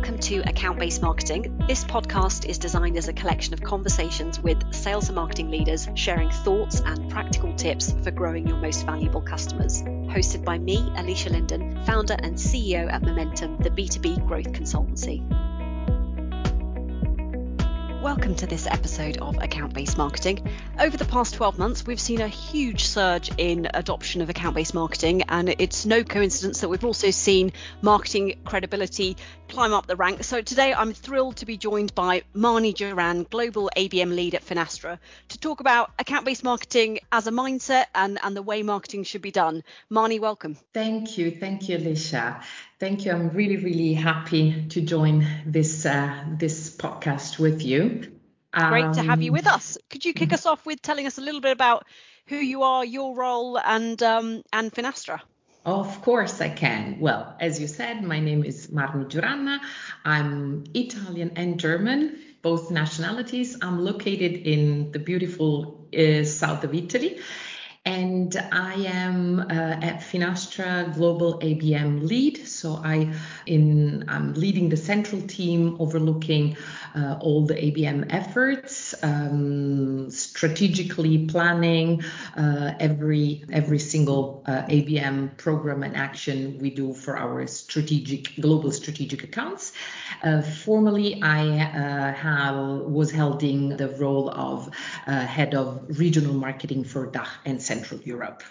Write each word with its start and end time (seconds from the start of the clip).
Welcome 0.00 0.18
to 0.20 0.38
Account 0.48 0.78
Based 0.78 1.02
Marketing. 1.02 1.62
This 1.68 1.84
podcast 1.84 2.46
is 2.46 2.56
designed 2.56 2.96
as 2.96 3.08
a 3.08 3.12
collection 3.12 3.52
of 3.52 3.60
conversations 3.60 4.40
with 4.40 4.72
sales 4.72 5.10
and 5.10 5.14
marketing 5.14 5.50
leaders 5.50 5.88
sharing 5.94 6.30
thoughts 6.30 6.80
and 6.80 7.10
practical 7.10 7.54
tips 7.54 7.94
for 8.02 8.10
growing 8.10 8.48
your 8.48 8.56
most 8.56 8.86
valuable 8.86 9.20
customers. 9.20 9.82
Hosted 9.82 10.42
by 10.42 10.56
me, 10.56 10.78
Alisha 10.96 11.30
Lyndon, 11.30 11.84
founder 11.84 12.16
and 12.18 12.34
CEO 12.34 12.90
at 12.90 13.02
Momentum, 13.02 13.58
the 13.58 13.68
B2B 13.68 14.26
growth 14.26 14.50
consultancy. 14.52 15.20
Welcome 18.02 18.34
to 18.36 18.46
this 18.46 18.66
episode 18.66 19.18
of 19.18 19.36
Account 19.42 19.74
Based 19.74 19.98
Marketing. 19.98 20.48
Over 20.78 20.96
the 20.96 21.04
past 21.04 21.34
12 21.34 21.58
months, 21.58 21.86
we've 21.86 22.00
seen 22.00 22.22
a 22.22 22.28
huge 22.28 22.86
surge 22.86 23.30
in 23.36 23.68
adoption 23.74 24.22
of 24.22 24.30
account 24.30 24.54
based 24.54 24.72
marketing, 24.72 25.24
and 25.28 25.50
it's 25.58 25.84
no 25.84 26.02
coincidence 26.02 26.62
that 26.62 26.70
we've 26.70 26.82
also 26.82 27.10
seen 27.10 27.52
marketing 27.82 28.40
credibility 28.46 29.18
climb 29.50 29.74
up 29.74 29.86
the 29.86 29.96
ranks. 29.96 30.28
So 30.28 30.40
today 30.40 30.72
I'm 30.72 30.94
thrilled 30.94 31.36
to 31.36 31.46
be 31.46 31.58
joined 31.58 31.94
by 31.94 32.22
Marnie 32.34 32.74
Duran, 32.74 33.24
Global 33.24 33.70
ABM 33.76 34.16
Lead 34.16 34.34
at 34.34 34.46
Finastra, 34.46 34.98
to 35.28 35.38
talk 35.38 35.60
about 35.60 35.90
account 35.98 36.24
based 36.24 36.42
marketing 36.42 37.00
as 37.12 37.26
a 37.26 37.30
mindset 37.30 37.84
and, 37.94 38.18
and 38.22 38.34
the 38.34 38.42
way 38.42 38.62
marketing 38.62 39.04
should 39.04 39.20
be 39.20 39.30
done. 39.30 39.62
Marnie, 39.92 40.20
welcome. 40.20 40.56
Thank 40.72 41.18
you. 41.18 41.32
Thank 41.32 41.68
you, 41.68 41.76
Alicia. 41.76 42.40
Thank 42.80 43.04
you. 43.04 43.12
I'm 43.12 43.28
really, 43.28 43.58
really 43.58 43.92
happy 43.92 44.64
to 44.70 44.80
join 44.80 45.26
this 45.44 45.84
uh, 45.84 46.24
this 46.38 46.74
podcast 46.74 47.38
with 47.38 47.60
you. 47.60 48.10
Great 48.54 48.84
um, 48.86 48.94
to 48.94 49.02
have 49.02 49.20
you 49.20 49.32
with 49.32 49.46
um, 49.46 49.56
us. 49.56 49.76
Could 49.90 50.06
you 50.06 50.14
kick 50.14 50.32
us 50.32 50.46
off 50.46 50.64
with 50.64 50.80
telling 50.80 51.06
us 51.06 51.18
a 51.18 51.20
little 51.20 51.42
bit 51.42 51.52
about 51.52 51.84
who 52.28 52.36
you 52.36 52.62
are, 52.62 52.82
your 52.82 53.14
role, 53.14 53.58
and 53.58 54.02
um, 54.02 54.42
and 54.50 54.72
Finastra? 54.72 55.20
Of 55.66 56.00
course 56.00 56.40
I 56.40 56.48
can. 56.48 57.00
Well, 57.00 57.36
as 57.38 57.60
you 57.60 57.66
said, 57.66 58.02
my 58.02 58.18
name 58.18 58.44
is 58.44 58.68
Marni 58.68 59.10
Giuranna. 59.10 59.60
I'm 60.06 60.64
Italian 60.72 61.32
and 61.36 61.60
German, 61.60 62.18
both 62.40 62.70
nationalities. 62.70 63.58
I'm 63.60 63.84
located 63.84 64.46
in 64.46 64.90
the 64.92 65.00
beautiful 65.00 65.86
uh, 65.94 66.24
south 66.24 66.64
of 66.64 66.74
Italy 66.74 67.20
and 67.86 68.36
I 68.52 68.74
am 68.74 69.40
uh, 69.40 69.44
at 69.44 70.00
Finastra 70.00 70.94
Global 70.94 71.38
ABM 71.40 72.06
lead. 72.06 72.46
So 72.46 72.74
I 72.74 73.14
in 73.46 74.04
I'm 74.06 74.34
leading 74.34 74.68
the 74.68 74.76
central 74.76 75.22
team 75.22 75.76
overlooking 75.80 76.58
uh, 76.94 77.16
all 77.20 77.46
the 77.46 77.54
ABM 77.54 78.06
efforts, 78.10 78.94
um, 79.02 80.10
strategically 80.10 81.26
planning 81.26 82.04
uh, 82.36 82.74
every 82.78 83.44
every 83.50 83.78
single 83.78 84.44
uh, 84.46 84.62
ABM 84.68 85.38
program 85.38 85.82
and 85.82 85.96
action 85.96 86.58
we 86.60 86.68
do 86.68 86.92
for 86.92 87.16
our 87.16 87.46
strategic 87.46 88.36
global 88.42 88.72
strategic 88.72 89.24
accounts. 89.24 89.72
Uh, 90.22 90.42
formally, 90.42 91.22
I 91.22 91.46
uh, 91.46 92.12
have 92.12 92.56
was 92.82 93.10
holding 93.10 93.76
the 93.78 93.88
role 93.96 94.28
of 94.30 94.68
head 95.06 95.54
of 95.54 95.98
regional 95.98 96.34
marketing 96.34 96.84
for 96.84 97.06
DACH 97.06 97.28
and 97.46 97.62
Central 97.70 98.00
Europe. 98.00 98.42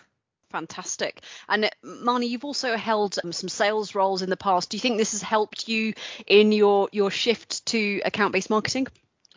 Fantastic. 0.51 1.21
And 1.47 1.65
uh, 1.65 1.69
Marnie, 1.83 2.29
you've 2.29 2.45
also 2.45 2.77
held 2.77 3.19
um, 3.23 3.33
some 3.33 3.49
sales 3.49 3.93
roles 3.93 4.21
in 4.21 4.29
the 4.29 4.37
past. 4.37 4.69
Do 4.69 4.77
you 4.77 4.81
think 4.81 4.97
this 4.97 5.11
has 5.11 5.21
helped 5.21 5.67
you 5.67 5.93
in 6.25 6.51
your 6.51 6.89
your 6.91 7.11
shift 7.11 7.65
to 7.67 8.01
account-based 8.05 8.49
marketing? 8.49 8.87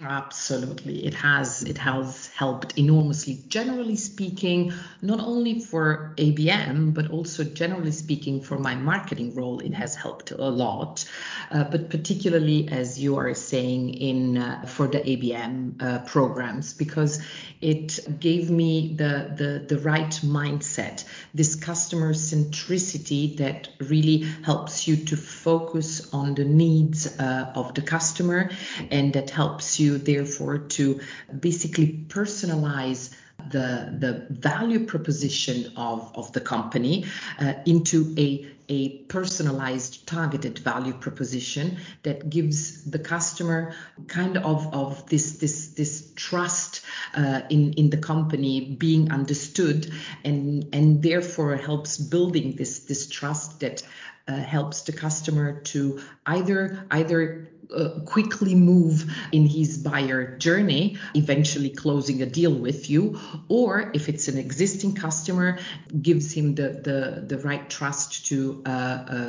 Absolutely. 0.05 1.07
It 1.07 1.15
has 1.15 1.63
it 1.63 1.79
has 1.79 2.27
helped 2.35 2.77
enormously 2.77 3.39
generally 3.47 3.95
speaking 3.95 4.73
not 5.01 5.21
only 5.21 5.61
for 5.61 6.13
ABM 6.17 6.93
but 6.93 7.09
also 7.11 7.45
generally 7.45 7.93
speaking 7.93 8.41
for 8.41 8.59
my 8.59 8.75
marketing 8.75 9.33
role 9.37 9.61
it 9.61 9.73
has 9.75 9.95
helped 9.95 10.33
a 10.33 10.49
lot 10.49 11.05
uh, 11.53 11.63
but 11.65 11.89
particularly 11.89 12.69
as 12.69 12.99
you 12.99 13.17
are 13.17 13.33
saying 13.35 13.95
in 13.95 14.39
uh, 14.39 14.67
for 14.67 14.89
the 14.89 14.99
ABM 14.99 15.81
uh, 15.81 15.99
programs 16.01 16.75
because 16.75 17.23
it 17.61 18.01
gave 18.19 18.51
me 18.51 18.95
the 18.97 19.33
the 19.37 19.65
the 19.69 19.81
right 19.83 20.11
mindset 20.25 21.05
this 21.33 21.55
customer 21.55 22.13
centricity 22.13 23.37
that 23.37 23.69
really 23.79 24.27
helps 24.45 24.89
you 24.89 24.97
to 24.97 25.17
focus 25.17 26.13
on 26.13 26.35
the 26.35 26.45
needs 26.45 27.07
uh, 27.21 27.53
of 27.55 27.73
the 27.75 27.83
customer 27.83 28.51
and 28.91 29.13
that 29.13 29.31
helps 29.31 29.79
you 29.79 29.92
therefore 29.99 30.59
to 30.59 31.01
basically 31.41 32.05
personalize 32.09 33.15
the 33.51 33.95
the 33.99 34.27
value 34.31 34.87
proposition 34.87 35.73
of 35.77 36.11
of 36.15 36.33
the 36.33 36.41
company 36.41 37.05
uh, 37.41 37.55
into 37.67 38.15
a 38.19 38.47
a 38.73 38.89
personalized 39.17 40.07
targeted 40.07 40.59
value 40.59 40.95
proposition 40.95 41.77
that 42.05 42.31
gives 42.31 42.85
the 42.85 42.99
customer 42.99 43.75
kind 44.07 44.39
of 44.39 44.73
of 44.73 45.07
this 45.11 45.39
this 45.43 45.57
this 45.79 46.13
trust 46.17 46.81
uh, 47.15 47.41
in 47.51 47.75
in 47.75 47.91
the 47.91 47.99
company 47.99 48.55
being 48.87 49.13
understood 49.13 49.93
and 50.25 50.69
and 50.73 51.03
therefore 51.03 51.57
helps 51.57 51.99
building 51.99 52.57
this 52.57 52.81
this 52.91 53.09
trust 53.09 53.61
that 53.61 53.83
uh, 54.29 54.37
helps 54.37 54.83
the 54.83 54.93
customer 54.93 55.61
to 55.73 56.01
either 56.25 56.87
either 56.91 57.53
uh, 57.75 58.01
quickly 58.05 58.55
move 58.55 59.11
in 59.33 59.47
his 59.47 59.79
buyer 59.79 60.37
journey, 60.37 60.99
eventually 61.15 61.71
closing 61.71 62.21
a 62.23 62.27
deal 62.27 62.55
with 62.55 62.91
you, 62.91 63.19
or 63.49 63.91
if 63.95 64.09
it's 64.09 64.29
an 64.29 64.37
existing 64.37 64.95
customer, 64.95 65.59
gives 66.01 66.33
him 66.33 66.55
the 66.55 66.69
the, 66.69 67.25
the 67.27 67.39
right 67.43 67.71
trust 67.71 68.27
to 68.27 68.62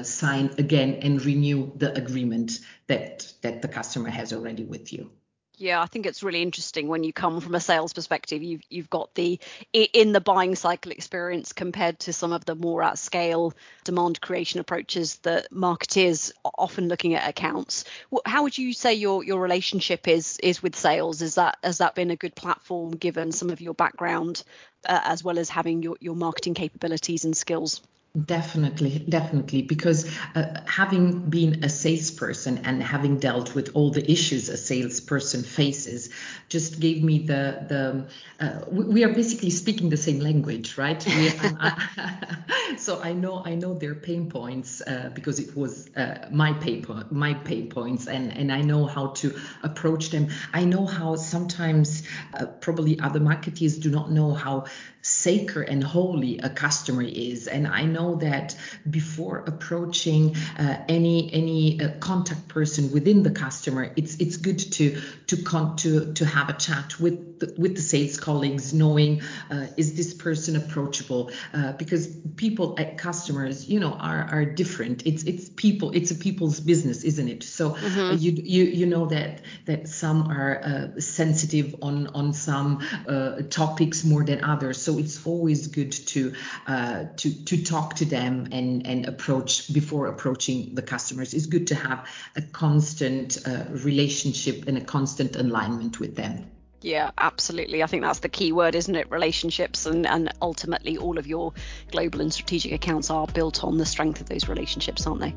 sign 0.03 0.51
again 0.57 0.95
and 1.01 1.23
renew 1.23 1.71
the 1.77 1.93
agreement 1.95 2.59
that 2.87 3.31
that 3.41 3.61
the 3.61 3.67
customer 3.67 4.09
has 4.09 4.33
already 4.33 4.63
with 4.63 4.93
you. 4.93 5.11
Yeah, 5.57 5.81
I 5.81 5.85
think 5.85 6.07
it's 6.07 6.23
really 6.23 6.41
interesting 6.41 6.87
when 6.87 7.03
you 7.03 7.13
come 7.13 7.39
from 7.39 7.53
a 7.53 7.59
sales 7.59 7.93
perspective. 7.93 8.41
You've 8.41 8.63
you've 8.69 8.89
got 8.89 9.13
the 9.13 9.39
in 9.71 10.11
the 10.11 10.19
buying 10.19 10.55
cycle 10.55 10.91
experience 10.91 11.53
compared 11.53 11.99
to 12.01 12.13
some 12.13 12.33
of 12.33 12.43
the 12.43 12.55
more 12.55 12.81
at 12.81 12.97
scale 12.97 13.53
demand 13.83 14.19
creation 14.19 14.59
approaches 14.59 15.17
that 15.17 15.51
marketeers 15.51 16.31
are 16.43 16.51
often 16.57 16.87
looking 16.87 17.13
at 17.13 17.29
accounts. 17.29 17.85
How 18.25 18.43
would 18.43 18.57
you 18.57 18.73
say 18.73 18.95
your 18.95 19.23
your 19.23 19.39
relationship 19.39 20.07
is 20.07 20.39
is 20.41 20.63
with 20.63 20.75
sales? 20.75 21.21
Is 21.21 21.35
that 21.35 21.59
has 21.63 21.77
that 21.77 21.93
been 21.93 22.09
a 22.09 22.15
good 22.15 22.35
platform 22.35 22.91
given 22.91 23.31
some 23.31 23.51
of 23.51 23.61
your 23.61 23.75
background 23.75 24.43
uh, 24.89 25.01
as 25.03 25.23
well 25.23 25.37
as 25.37 25.49
having 25.49 25.83
your 25.83 25.97
your 25.99 26.15
marketing 26.15 26.55
capabilities 26.55 27.25
and 27.25 27.37
skills? 27.37 27.79
Definitely, 28.25 29.03
definitely, 29.09 29.63
because 29.63 30.05
uh, 30.35 30.61
having 30.67 31.31
been 31.31 31.63
a 31.63 31.69
salesperson 31.69 32.59
and 32.59 32.83
having 32.83 33.17
dealt 33.17 33.55
with 33.55 33.71
all 33.73 33.89
the 33.89 34.05
issues 34.11 34.49
a 34.49 34.57
salesperson 34.57 35.41
faces, 35.41 36.11
just 36.47 36.79
gave 36.79 37.03
me 37.03 37.25
the 37.25 37.65
the. 37.67 38.07
Uh, 38.39 38.65
we 38.69 39.03
are 39.03 39.11
basically 39.11 39.49
speaking 39.49 39.89
the 39.89 39.97
same 39.97 40.19
language, 40.19 40.77
right? 40.77 41.03
We, 41.07 41.31
I, 41.59 42.75
so 42.77 43.01
I 43.01 43.13
know 43.13 43.41
I 43.45 43.55
know 43.55 43.73
their 43.73 43.95
pain 43.95 44.29
points 44.29 44.79
uh, 44.85 45.09
because 45.15 45.39
it 45.39 45.57
was 45.57 45.89
uh, 45.95 46.27
my 46.31 46.53
pain 46.53 46.85
my 47.09 47.33
pain 47.33 47.67
points, 47.67 48.05
and 48.07 48.31
and 48.31 48.51
I 48.51 48.61
know 48.61 48.85
how 48.85 49.07
to 49.07 49.35
approach 49.63 50.11
them. 50.11 50.27
I 50.53 50.65
know 50.65 50.85
how 50.85 51.15
sometimes 51.15 52.03
uh, 52.35 52.45
probably 52.61 52.99
other 52.99 53.19
marketers 53.19 53.79
do 53.79 53.89
not 53.89 54.11
know 54.11 54.35
how 54.35 54.65
sacred 55.03 55.69
and 55.69 55.83
holy 55.83 56.39
a 56.39 56.49
customer 56.49 57.03
is. 57.03 57.47
And 57.47 57.67
i 57.67 57.83
know 57.83 58.15
that 58.15 58.55
before 58.89 59.43
approaching 59.45 60.35
uh, 60.57 60.77
any 60.87 61.31
any 61.33 61.81
uh, 61.81 61.91
contact 61.99 62.47
person 62.47 62.91
within 62.91 63.23
the 63.23 63.31
customer 63.31 63.91
it's 63.95 64.15
it's 64.15 64.37
good 64.37 64.59
to 64.59 65.01
to 65.27 65.37
con- 65.43 65.75
to 65.77 66.13
to 66.13 66.25
have 66.25 66.49
a 66.49 66.53
chat 66.53 66.99
with 66.99 67.33
the, 67.39 67.53
with 67.57 67.75
the 67.75 67.81
sales 67.81 68.19
colleagues 68.19 68.73
knowing 68.73 69.21
uh, 69.51 69.67
is 69.77 69.95
this 69.95 70.13
person 70.13 70.55
approachable? 70.55 71.31
Uh, 71.53 71.73
because 71.73 72.07
people 72.35 72.75
at 72.77 72.97
customers 72.97 73.67
you 73.67 73.79
know 73.79 73.93
are 73.93 74.23
are 74.31 74.45
different. 74.45 75.05
It's 75.05 75.23
it's 75.23 75.49
people 75.49 75.91
it's 75.91 76.11
a 76.11 76.15
people's 76.15 76.59
business 76.59 77.03
isn't 77.03 77.27
it? 77.27 77.43
So 77.43 77.71
mm-hmm. 77.71 78.17
you 78.17 78.31
you 78.31 78.63
you 78.65 78.85
know 78.85 79.07
that 79.07 79.41
that 79.65 79.87
some 79.87 80.29
are 80.29 80.61
uh, 80.63 80.99
sensitive 80.99 81.75
on 81.81 82.07
on 82.07 82.33
some 82.33 82.81
uh, 83.07 83.41
topics 83.49 84.03
more 84.03 84.23
than 84.23 84.43
others. 84.43 84.81
So 84.81 84.92
it's 84.97 85.25
always 85.25 85.67
good 85.67 85.91
to 85.91 86.33
uh, 86.67 87.05
to 87.17 87.45
to 87.45 87.63
talk 87.63 87.95
to 87.95 88.05
them 88.05 88.49
and 88.51 88.85
and 88.87 89.05
approach 89.05 89.73
before 89.73 90.07
approaching 90.07 90.75
the 90.75 90.81
customers. 90.81 91.33
It's 91.33 91.45
good 91.45 91.67
to 91.67 91.75
have 91.75 92.07
a 92.35 92.41
constant 92.41 93.37
uh, 93.45 93.65
relationship 93.69 94.67
and 94.67 94.77
a 94.77 94.81
constant 94.81 95.35
alignment 95.35 95.99
with 95.99 96.15
them. 96.15 96.49
Yeah, 96.83 97.11
absolutely. 97.17 97.81
I 97.81 97.87
think 97.87 98.03
that's 98.03 98.19
the 98.19 98.29
key 98.29 98.51
word, 98.51 98.75
isn't 98.75 98.93
it? 98.93 99.09
Relationships, 99.09 99.85
and 99.85 100.05
and 100.05 100.33
ultimately, 100.41 100.97
all 100.97 101.17
of 101.17 101.25
your 101.27 101.53
global 101.91 102.19
and 102.19 102.33
strategic 102.33 102.73
accounts 102.73 103.09
are 103.09 103.25
built 103.25 103.63
on 103.63 103.77
the 103.77 103.85
strength 103.85 104.19
of 104.19 104.27
those 104.27 104.49
relationships, 104.49 105.07
aren't 105.07 105.21
they? 105.21 105.33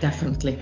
Definitely. 0.00 0.58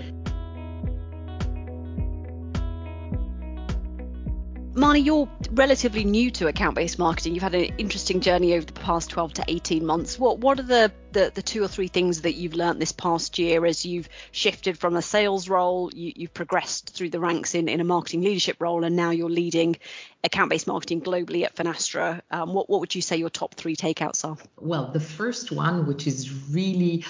Marnie, 4.79 5.05
you're 5.05 5.29
relatively 5.51 6.05
new 6.05 6.31
to 6.31 6.47
account-based 6.47 6.99
marketing. 6.99 7.35
You've 7.35 7.43
had 7.43 7.55
an 7.55 7.73
interesting 7.79 8.21
journey 8.21 8.55
over 8.55 8.65
the 8.65 8.73
past 8.75 9.11
12 9.11 9.35
to 9.35 9.45
18 9.49 9.85
months. 9.85 10.19
What 10.19 10.39
what 10.39 10.61
are 10.61 10.63
the 10.63 10.93
the, 11.13 11.33
the 11.35 11.43
two 11.43 11.63
or 11.63 11.69
three 11.69 11.89
things 11.89 12.23
that 12.23 12.35
you've 12.35 12.55
learned 12.55 12.81
this 12.81 12.93
past 12.93 13.39
year 13.39 13.65
as 13.67 13.85
you've 13.85 14.09
shifted 14.33 14.79
from 14.79 14.97
a 14.97 15.03
sales 15.03 15.49
role, 15.49 15.91
you, 15.95 16.13
you've 16.15 16.35
progressed 16.35 16.91
through 16.91 17.11
the 17.11 17.21
ranks 17.21 17.55
in, 17.55 17.69
in 17.69 17.81
a 17.81 17.85
marketing 17.85 18.23
leadership 18.23 18.57
role, 18.61 18.85
and 18.85 18.97
now 18.97 19.11
you're 19.11 19.31
leading 19.31 19.77
account 20.25 20.51
based 20.51 20.67
marketing 20.67 21.01
globally 21.01 21.45
at 21.45 21.55
Finastra. 21.55 22.21
Um, 22.31 22.53
what, 22.53 22.69
what 22.69 22.81
would 22.81 22.95
you 22.95 23.03
say 23.03 23.17
your 23.17 23.31
top 23.31 23.55
three 23.55 23.77
takeouts 23.77 24.25
are? 24.25 24.37
Well, 24.57 24.91
the 24.93 25.01
first 25.01 25.53
one, 25.53 25.87
which 25.87 26.07
is 26.07 26.33
really 26.51 27.05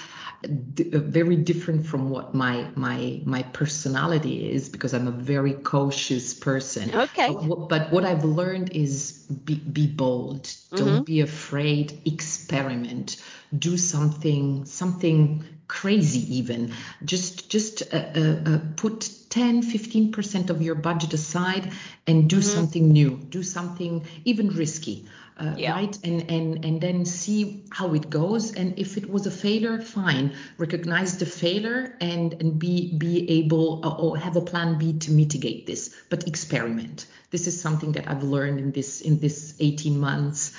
d- 0.73 0.91
uh, 0.93 0.99
very 0.99 1.35
different 1.35 1.85
from 1.85 2.09
what 2.09 2.33
my 2.33 2.67
my 2.75 3.21
my 3.25 3.43
personality 3.43 4.51
is, 4.51 4.69
because 4.69 4.93
I'm 4.93 5.07
a 5.07 5.11
very 5.11 5.53
cautious 5.53 6.33
person. 6.33 6.93
Okay. 6.93 7.27
But 7.27 7.43
what, 7.43 7.69
but 7.69 7.91
what 7.91 8.05
I've 8.05 8.23
learned 8.23 8.71
is 8.75 9.13
be, 9.43 9.55
be 9.55 9.87
bold. 9.87 10.43
Mm-hmm. 10.43 10.75
Don't 10.75 11.05
be 11.05 11.21
afraid. 11.21 12.01
Experiment. 12.05 13.17
Do 13.57 13.77
something 13.77 14.65
something 14.65 15.43
crazy 15.67 16.37
even 16.37 16.73
just 17.05 17.49
just 17.49 17.93
uh, 17.93 17.97
uh, 18.15 18.35
uh, 18.45 18.59
put 18.75 19.09
10 19.29 19.61
15% 19.61 20.49
of 20.49 20.63
your 20.63 20.73
budget 20.73 21.13
aside 21.13 21.71
and 22.07 22.27
do 22.27 22.37
mm-hmm. 22.37 22.55
something 22.55 22.91
new 22.91 23.11
do 23.29 23.43
something 23.43 24.05
even 24.25 24.49
risky 24.49 25.05
uh, 25.39 25.55
yeah. 25.57 25.73
right 25.73 25.97
and 26.03 26.29
and 26.29 26.65
and 26.65 26.81
then 26.81 27.05
see 27.05 27.63
how 27.71 27.93
it 27.93 28.09
goes 28.09 28.53
and 28.53 28.77
if 28.77 28.97
it 28.97 29.09
was 29.09 29.25
a 29.25 29.31
failure 29.31 29.79
fine. 29.81 30.33
Recognize 30.57 31.17
the 31.17 31.25
failure 31.25 31.95
and 32.01 32.33
and 32.41 32.59
be 32.59 32.93
be 32.97 33.29
able 33.29 33.85
uh, 33.85 33.95
or 33.95 34.17
have 34.17 34.35
a 34.35 34.41
plan 34.41 34.77
b 34.77 34.93
to 34.99 35.11
mitigate 35.11 35.65
this 35.65 35.95
but 36.09 36.27
experiment. 36.27 37.07
This 37.31 37.47
is 37.47 37.59
something 37.59 37.91
that 37.93 38.09
i've 38.09 38.23
learned 38.23 38.59
in 38.59 38.71
this 38.71 39.01
in 39.01 39.19
this 39.19 39.55
18 39.59 39.99
months. 39.99 40.53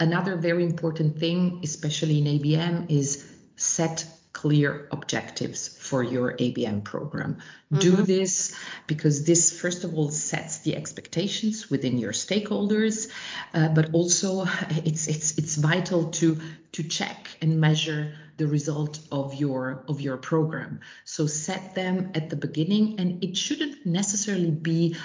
Another 0.00 0.36
very 0.36 0.64
important 0.64 1.18
thing 1.18 1.60
especially 1.62 2.18
in 2.18 2.24
abm 2.24 2.90
is 2.90 3.24
set 3.56 4.06
clear 4.42 4.88
objectives 4.90 5.68
for 5.68 6.02
your 6.02 6.32
ABM 6.36 6.82
program. 6.82 7.36
Mm-hmm. 7.36 7.78
Do 7.78 7.92
this 8.02 8.52
because 8.88 9.24
this, 9.24 9.52
first 9.60 9.84
of 9.84 9.94
all, 9.94 10.10
sets 10.10 10.58
the 10.58 10.74
expectations 10.74 11.70
within 11.70 11.96
your 11.96 12.10
stakeholders, 12.12 13.08
uh, 13.54 13.68
but 13.68 13.94
also 13.94 14.44
it's 14.84 15.06
it's 15.06 15.38
it's 15.38 15.54
vital 15.54 16.10
to 16.18 16.40
to 16.72 16.82
check 16.82 17.28
and 17.40 17.60
measure 17.60 18.14
the 18.36 18.48
result 18.48 18.98
of 19.12 19.34
your 19.34 19.84
of 19.86 20.00
your 20.00 20.16
program. 20.16 20.80
So 21.04 21.28
set 21.28 21.76
them 21.76 22.10
at 22.16 22.28
the 22.28 22.36
beginning, 22.36 22.98
and 22.98 23.22
it 23.22 23.36
shouldn't 23.36 23.86
necessarily 23.86 24.50
be 24.50 24.96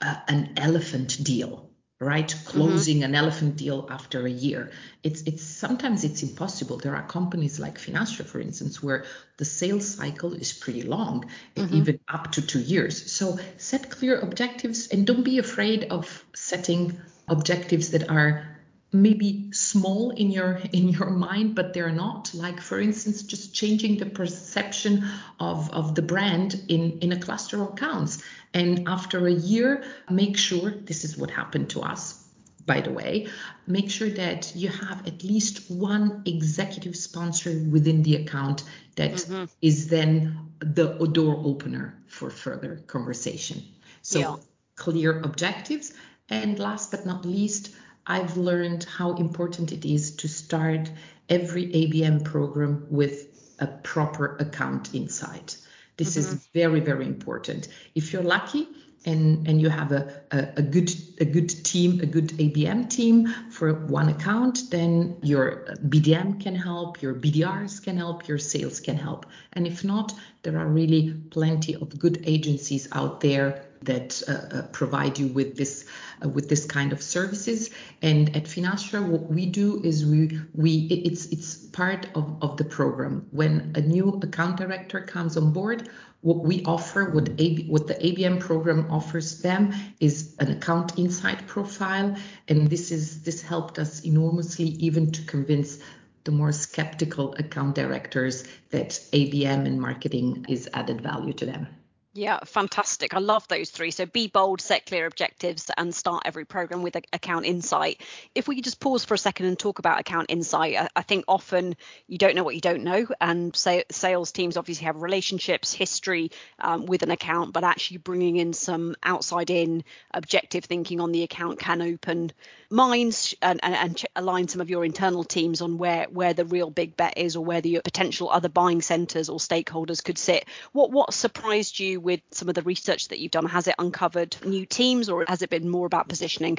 uh, 0.00 0.16
an 0.28 0.52
elephant 0.56 1.18
deal 1.24 1.68
right 2.04 2.28
mm-hmm. 2.28 2.50
closing 2.50 2.96
mm-hmm. 2.98 3.04
an 3.04 3.14
elephant 3.14 3.56
deal 3.56 3.88
after 3.90 4.26
a 4.26 4.30
year 4.30 4.70
it's 5.02 5.22
it's 5.22 5.42
sometimes 5.42 6.04
it's 6.04 6.22
impossible 6.22 6.76
there 6.78 6.94
are 6.94 7.06
companies 7.06 7.58
like 7.58 7.78
Finastra 7.78 8.24
for 8.24 8.40
instance 8.40 8.82
where 8.82 9.04
the 9.38 9.44
sales 9.44 9.86
cycle 9.96 10.34
is 10.34 10.52
pretty 10.52 10.82
long 10.82 11.24
mm-hmm. 11.56 11.74
even 11.74 12.00
up 12.08 12.30
to 12.32 12.42
2 12.42 12.60
years 12.60 13.10
so 13.10 13.38
set 13.56 13.90
clear 13.90 14.18
objectives 14.20 14.88
and 14.88 15.06
don't 15.06 15.24
be 15.24 15.38
afraid 15.38 15.84
of 15.90 16.24
setting 16.34 16.98
objectives 17.28 17.90
that 17.90 18.10
are 18.10 18.53
maybe 18.94 19.50
small 19.52 20.10
in 20.10 20.30
your 20.30 20.60
in 20.72 20.88
your 20.88 21.10
mind 21.10 21.54
but 21.54 21.74
they're 21.74 21.92
not 21.92 22.32
like 22.32 22.60
for 22.60 22.80
instance 22.80 23.22
just 23.22 23.52
changing 23.52 23.98
the 23.98 24.06
perception 24.06 25.04
of 25.40 25.68
of 25.70 25.96
the 25.96 26.02
brand 26.02 26.62
in 26.68 26.98
in 27.00 27.10
a 27.10 27.18
cluster 27.18 27.60
of 27.60 27.70
accounts 27.70 28.22
and 28.54 28.88
after 28.88 29.26
a 29.26 29.32
year 29.32 29.82
make 30.08 30.36
sure 30.36 30.70
this 30.70 31.04
is 31.04 31.18
what 31.18 31.28
happened 31.28 31.68
to 31.68 31.80
us 31.82 32.24
by 32.66 32.80
the 32.80 32.92
way 32.92 33.26
make 33.66 33.90
sure 33.90 34.08
that 34.08 34.54
you 34.54 34.68
have 34.68 35.06
at 35.08 35.24
least 35.24 35.70
one 35.70 36.22
executive 36.24 36.96
sponsor 36.96 37.50
within 37.70 38.02
the 38.04 38.14
account 38.14 38.62
that 38.94 39.14
mm-hmm. 39.14 39.44
is 39.60 39.88
then 39.88 40.38
the 40.60 40.86
door 41.12 41.42
opener 41.44 41.98
for 42.06 42.30
further 42.30 42.76
conversation 42.86 43.60
so 44.02 44.18
yeah. 44.18 44.36
clear 44.76 45.20
objectives 45.20 45.92
and 46.30 46.58
last 46.60 46.92
but 46.92 47.04
not 47.04 47.24
least 47.24 47.74
I've 48.06 48.36
learned 48.36 48.84
how 48.84 49.14
important 49.14 49.72
it 49.72 49.84
is 49.84 50.14
to 50.16 50.28
start 50.28 50.90
every 51.28 51.66
ABM 51.68 52.24
program 52.24 52.86
with 52.90 53.56
a 53.60 53.66
proper 53.66 54.36
account 54.36 54.94
insight. 54.94 55.56
This 55.96 56.16
mm-hmm. 56.16 56.34
is 56.34 56.48
very, 56.52 56.80
very 56.80 57.06
important. 57.06 57.68
If 57.94 58.12
you're 58.12 58.22
lucky 58.22 58.68
and, 59.06 59.46
and 59.46 59.60
you 59.60 59.68
have 59.68 59.92
a, 59.92 60.22
a, 60.32 60.48
a, 60.56 60.62
good 60.62 60.90
a 61.20 61.24
good 61.24 61.48
team, 61.64 62.00
a 62.00 62.06
good 62.06 62.28
ABM 62.30 62.90
team 62.90 63.28
for 63.50 63.72
one 63.86 64.08
account, 64.08 64.70
then 64.70 65.16
your 65.22 65.66
BDM 65.86 66.40
can 66.40 66.54
help, 66.54 67.00
your 67.00 67.14
BDRs 67.14 67.82
can 67.82 67.96
help, 67.96 68.26
your 68.26 68.38
sales 68.38 68.80
can 68.80 68.96
help. 68.96 69.26
And 69.52 69.66
if 69.66 69.84
not, 69.84 70.12
there 70.42 70.58
are 70.58 70.66
really 70.66 71.12
plenty 71.30 71.74
of 71.76 71.98
good 71.98 72.22
agencies 72.26 72.88
out 72.92 73.20
there 73.20 73.64
that 73.84 74.22
uh, 74.28 74.32
uh, 74.32 74.62
provide 74.72 75.18
you 75.18 75.28
with 75.28 75.56
this 75.56 75.86
uh, 76.24 76.28
with 76.28 76.48
this 76.48 76.64
kind 76.64 76.92
of 76.92 77.02
services. 77.02 77.70
And 78.02 78.34
at 78.36 78.44
Finastra, 78.44 79.06
what 79.06 79.30
we 79.30 79.46
do 79.46 79.82
is 79.82 80.04
we 80.04 80.40
we 80.54 80.86
it's 80.90 81.26
it's 81.26 81.56
part 81.56 82.06
of, 82.14 82.36
of 82.42 82.56
the 82.56 82.64
program. 82.64 83.26
When 83.30 83.72
a 83.74 83.80
new 83.80 84.20
account 84.22 84.56
director 84.56 85.00
comes 85.00 85.36
on 85.36 85.52
board, 85.52 85.88
what 86.22 86.38
we 86.38 86.64
offer, 86.64 87.10
what 87.10 87.28
AB, 87.38 87.66
what 87.68 87.86
the 87.86 87.94
ABM 87.94 88.40
program 88.40 88.90
offers 88.90 89.42
them, 89.42 89.74
is 90.00 90.34
an 90.38 90.50
account 90.50 90.98
insight 90.98 91.46
profile, 91.46 92.16
and 92.48 92.70
this 92.70 92.90
is 92.90 93.22
this 93.22 93.42
helped 93.42 93.78
us 93.78 94.04
enormously 94.04 94.68
even 94.80 95.12
to 95.12 95.22
convince 95.24 95.78
the 96.24 96.32
more 96.32 96.52
skeptical 96.52 97.34
account 97.34 97.74
directors 97.74 98.44
that 98.70 98.88
ABM 99.12 99.66
and 99.66 99.78
marketing 99.78 100.46
is 100.48 100.68
added 100.72 101.02
value 101.02 101.34
to 101.34 101.44
them. 101.44 101.66
Yeah, 102.16 102.38
fantastic. 102.44 103.12
I 103.12 103.18
love 103.18 103.48
those 103.48 103.70
three. 103.70 103.90
So 103.90 104.06
be 104.06 104.28
bold, 104.28 104.60
set 104.60 104.86
clear 104.86 105.04
objectives, 105.04 105.68
and 105.76 105.92
start 105.92 106.22
every 106.24 106.44
program 106.44 106.82
with 106.82 106.94
account 107.12 107.44
insight. 107.44 108.00
If 108.36 108.46
we 108.46 108.54
could 108.54 108.62
just 108.62 108.78
pause 108.78 109.04
for 109.04 109.14
a 109.14 109.18
second 109.18 109.46
and 109.46 109.58
talk 109.58 109.80
about 109.80 109.98
account 109.98 110.26
insight, 110.28 110.76
I, 110.76 110.88
I 110.94 111.02
think 111.02 111.24
often 111.26 111.74
you 112.06 112.16
don't 112.16 112.36
know 112.36 112.44
what 112.44 112.54
you 112.54 112.60
don't 112.60 112.84
know, 112.84 113.08
and 113.20 113.54
say, 113.56 113.82
sales 113.90 114.30
teams 114.30 114.56
obviously 114.56 114.86
have 114.86 115.02
relationships, 115.02 115.72
history 115.72 116.30
um, 116.60 116.86
with 116.86 117.02
an 117.02 117.10
account, 117.10 117.52
but 117.52 117.64
actually 117.64 117.96
bringing 117.96 118.36
in 118.36 118.52
some 118.52 118.94
outside 119.02 119.50
in 119.50 119.82
objective 120.12 120.64
thinking 120.66 121.00
on 121.00 121.10
the 121.10 121.24
account 121.24 121.58
can 121.58 121.82
open 121.82 122.30
minds 122.70 123.34
and, 123.42 123.58
and, 123.64 123.74
and 123.74 124.06
align 124.14 124.46
some 124.46 124.60
of 124.60 124.70
your 124.70 124.84
internal 124.84 125.24
teams 125.24 125.60
on 125.60 125.78
where 125.78 126.06
where 126.10 126.32
the 126.32 126.44
real 126.44 126.70
big 126.70 126.96
bet 126.96 127.18
is 127.18 127.34
or 127.34 127.44
where 127.44 127.60
the 127.60 127.80
potential 127.82 128.30
other 128.30 128.48
buying 128.48 128.82
centers 128.82 129.28
or 129.28 129.38
stakeholders 129.38 130.02
could 130.02 130.18
sit. 130.18 130.44
What 130.70 130.92
what 130.92 131.12
surprised 131.12 131.80
you? 131.80 132.03
With 132.04 132.20
some 132.30 132.48
of 132.48 132.54
the 132.54 132.62
research 132.62 133.08
that 133.08 133.18
you've 133.18 133.32
done? 133.32 133.46
Has 133.46 133.66
it 133.66 133.74
uncovered 133.78 134.36
new 134.44 134.66
teams 134.66 135.08
or 135.08 135.24
has 135.26 135.42
it 135.42 135.50
been 135.50 135.68
more 135.68 135.86
about 135.86 136.08
positioning? 136.08 136.58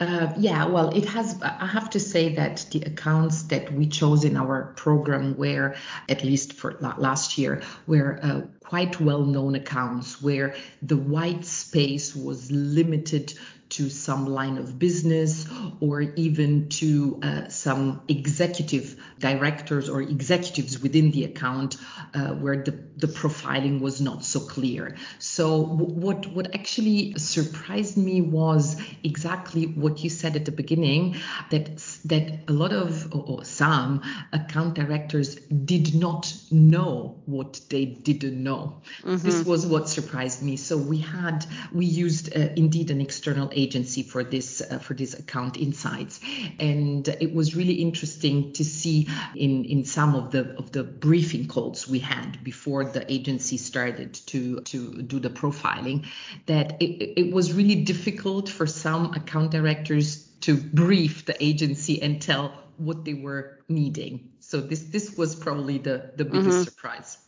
Uh, 0.00 0.32
yeah, 0.38 0.64
well, 0.64 0.88
it 0.96 1.04
has. 1.04 1.38
I 1.42 1.66
have 1.66 1.90
to 1.90 2.00
say 2.00 2.34
that 2.36 2.64
the 2.70 2.80
accounts 2.80 3.42
that 3.44 3.70
we 3.70 3.86
chose 3.86 4.24
in 4.24 4.34
our 4.34 4.72
program 4.74 5.36
were, 5.36 5.74
at 6.08 6.24
least 6.24 6.54
for 6.54 6.78
last 6.80 7.36
year, 7.36 7.62
were 7.86 8.18
uh, 8.22 8.40
quite 8.60 8.98
well 8.98 9.26
known 9.26 9.56
accounts 9.56 10.22
where 10.22 10.54
the 10.80 10.96
white 10.96 11.44
space 11.44 12.16
was 12.16 12.50
limited 12.50 13.34
to 13.70 13.88
some 13.90 14.26
line 14.26 14.58
of 14.58 14.78
business 14.78 15.46
or 15.80 16.02
even 16.02 16.68
to 16.68 17.20
uh, 17.22 17.48
some 17.48 18.02
executive 18.08 18.96
directors 19.18 19.88
or 19.88 20.02
executives 20.02 20.80
within 20.80 21.10
the 21.10 21.24
account 21.24 21.76
uh, 22.14 22.28
where 22.34 22.62
the, 22.62 22.72
the 22.96 23.06
profiling 23.06 23.80
was 23.80 24.00
not 24.00 24.24
so 24.24 24.40
clear. 24.40 24.96
So 25.18 25.62
what 25.62 26.26
what 26.26 26.54
actually 26.54 27.14
surprised 27.18 27.96
me 27.96 28.20
was 28.20 28.80
exactly 29.04 29.66
what 29.66 30.02
you 30.02 30.10
said 30.10 30.36
at 30.36 30.44
the 30.44 30.52
beginning 30.52 31.16
that 31.50 31.76
that 32.04 32.40
a 32.48 32.52
lot 32.52 32.72
of 32.72 33.12
or 33.12 33.44
some 33.44 34.02
account 34.32 34.74
directors 34.74 35.36
did 35.36 35.94
not 35.94 36.32
know 36.50 37.20
what 37.26 37.60
they 37.68 37.84
didn't 37.84 38.42
know. 38.42 38.82
Mm-hmm. 39.02 39.16
This 39.16 39.44
was 39.44 39.66
what 39.66 39.88
surprised 39.88 40.42
me. 40.42 40.56
So 40.56 40.76
we 40.76 40.98
had 40.98 41.46
we 41.72 41.86
used 41.86 42.36
uh, 42.36 42.48
indeed 42.56 42.90
an 42.90 43.00
external 43.00 43.50
agency 43.62 44.02
for 44.02 44.24
this 44.24 44.60
uh, 44.60 44.78
for 44.78 44.94
this 44.94 45.18
account 45.18 45.56
insights, 45.56 46.20
and 46.58 47.06
it 47.08 47.34
was 47.34 47.54
really 47.54 47.74
interesting 47.74 48.52
to 48.54 48.64
see 48.64 49.08
in 49.34 49.64
in 49.64 49.84
some 49.84 50.14
of 50.14 50.30
the 50.30 50.56
of 50.56 50.72
the 50.72 50.82
briefing 50.82 51.46
calls 51.48 51.88
we 51.88 51.98
had 51.98 52.42
before 52.44 52.84
the 52.84 53.10
agency 53.12 53.56
started 53.56 54.14
to 54.26 54.60
to 54.60 55.02
do 55.02 55.20
the 55.20 55.30
profiling 55.30 56.06
that 56.46 56.80
it, 56.80 57.20
it 57.20 57.32
was 57.32 57.52
really 57.52 57.76
difficult 57.84 58.48
for 58.48 58.66
some 58.66 59.12
account 59.14 59.50
directors 59.50 60.26
to 60.40 60.56
brief 60.56 61.26
the 61.26 61.36
agency 61.44 62.00
and 62.02 62.20
tell 62.22 62.52
what 62.76 63.04
they 63.04 63.14
were 63.14 63.58
needing. 63.68 64.30
So 64.40 64.60
this 64.60 64.80
this 64.84 65.16
was 65.16 65.34
probably 65.34 65.78
the 65.78 66.12
the 66.16 66.24
biggest 66.24 66.48
mm-hmm. 66.48 66.62
surprise. 66.62 67.18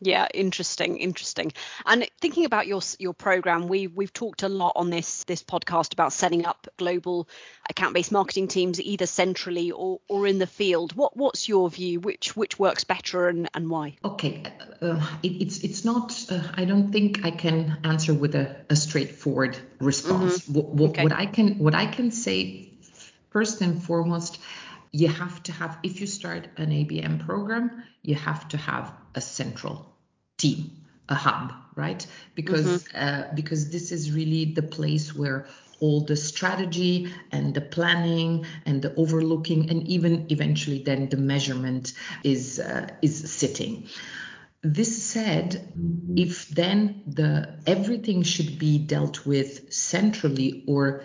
Yeah, 0.00 0.28
interesting, 0.32 0.98
interesting. 0.98 1.52
And 1.84 2.08
thinking 2.20 2.44
about 2.44 2.68
your 2.68 2.80
your 3.00 3.14
program, 3.14 3.66
we 3.66 3.88
we've 3.88 4.12
talked 4.12 4.44
a 4.44 4.48
lot 4.48 4.72
on 4.76 4.90
this 4.90 5.24
this 5.24 5.42
podcast 5.42 5.92
about 5.92 6.12
setting 6.12 6.46
up 6.46 6.68
global 6.76 7.28
account-based 7.68 8.12
marketing 8.12 8.46
teams 8.46 8.80
either 8.80 9.06
centrally 9.06 9.72
or 9.72 10.00
or 10.08 10.26
in 10.26 10.38
the 10.38 10.46
field. 10.46 10.94
What 10.94 11.16
what's 11.16 11.48
your 11.48 11.68
view? 11.68 11.98
Which 11.98 12.36
which 12.36 12.60
works 12.60 12.84
better 12.84 13.28
and 13.28 13.48
and 13.54 13.68
why? 13.68 13.96
Okay, 14.04 14.44
uh, 14.80 15.04
it, 15.24 15.42
it's 15.42 15.64
it's 15.64 15.84
not. 15.84 16.14
Uh, 16.30 16.42
I 16.54 16.64
don't 16.64 16.92
think 16.92 17.24
I 17.24 17.32
can 17.32 17.78
answer 17.82 18.14
with 18.14 18.36
a, 18.36 18.56
a 18.70 18.76
straightforward 18.76 19.58
response. 19.80 20.40
Mm-hmm. 20.40 20.52
What, 20.52 20.68
what, 20.68 20.90
okay. 20.90 21.02
what 21.02 21.12
I 21.12 21.26
can 21.26 21.58
what 21.58 21.74
I 21.74 21.86
can 21.86 22.12
say 22.12 22.70
first 23.30 23.60
and 23.60 23.82
foremost 23.82 24.38
you 24.92 25.08
have 25.08 25.42
to 25.42 25.52
have 25.52 25.78
if 25.82 26.00
you 26.00 26.06
start 26.06 26.48
an 26.56 26.70
abm 26.70 27.24
program 27.24 27.82
you 28.02 28.14
have 28.14 28.48
to 28.48 28.56
have 28.56 28.92
a 29.14 29.20
central 29.20 29.94
team 30.36 30.70
a 31.08 31.14
hub 31.14 31.52
right 31.74 32.06
because 32.34 32.84
mm-hmm. 32.84 32.98
uh, 32.98 33.34
because 33.34 33.70
this 33.70 33.92
is 33.92 34.12
really 34.12 34.44
the 34.52 34.62
place 34.62 35.14
where 35.14 35.46
all 35.80 36.00
the 36.00 36.16
strategy 36.16 37.12
and 37.30 37.54
the 37.54 37.60
planning 37.60 38.44
and 38.66 38.82
the 38.82 38.94
overlooking 38.96 39.70
and 39.70 39.86
even 39.86 40.26
eventually 40.28 40.82
then 40.82 41.08
the 41.08 41.16
measurement 41.16 41.92
is 42.24 42.58
uh, 42.58 42.88
is 43.00 43.30
sitting 43.30 43.88
this 44.62 45.02
said 45.02 45.72
if 46.16 46.48
then 46.48 47.02
the 47.06 47.58
everything 47.66 48.22
should 48.22 48.58
be 48.58 48.78
dealt 48.78 49.24
with 49.24 49.72
centrally 49.72 50.64
or 50.66 51.04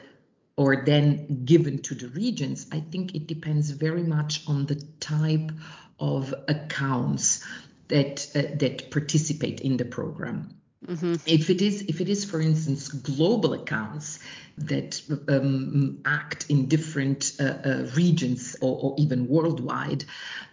or 0.56 0.84
then 0.86 1.46
given 1.46 1.82
to 1.82 1.96
the 1.96 2.08
regions, 2.10 2.68
I 2.72 2.80
think 2.80 3.16
it 3.16 3.28
depends 3.28 3.72
very 3.72 4.04
much 4.04 4.48
on 4.48 4.66
the 4.66 4.76
type 5.00 5.52
of 6.00 6.34
accounts 6.48 7.44
that 7.88 8.28
uh, 8.36 8.56
that 8.58 8.92
participate 8.92 9.62
in 9.62 9.78
the 9.78 9.86
program. 9.86 10.56
Mm-hmm. 10.88 11.16
If 11.26 11.50
it 11.50 11.62
is, 11.62 11.84
if 11.84 12.02
it 12.02 12.10
is, 12.10 12.26
for 12.26 12.42
instance, 12.42 12.90
global 12.90 13.54
accounts 13.54 14.20
that 14.58 15.02
um, 15.30 16.02
act 16.06 16.50
in 16.50 16.68
different 16.68 17.34
uh, 17.40 17.44
uh, 17.44 17.90
regions 17.96 18.56
or, 18.62 18.78
or, 18.82 18.96
even 18.98 19.28
worldwide, 19.28 20.04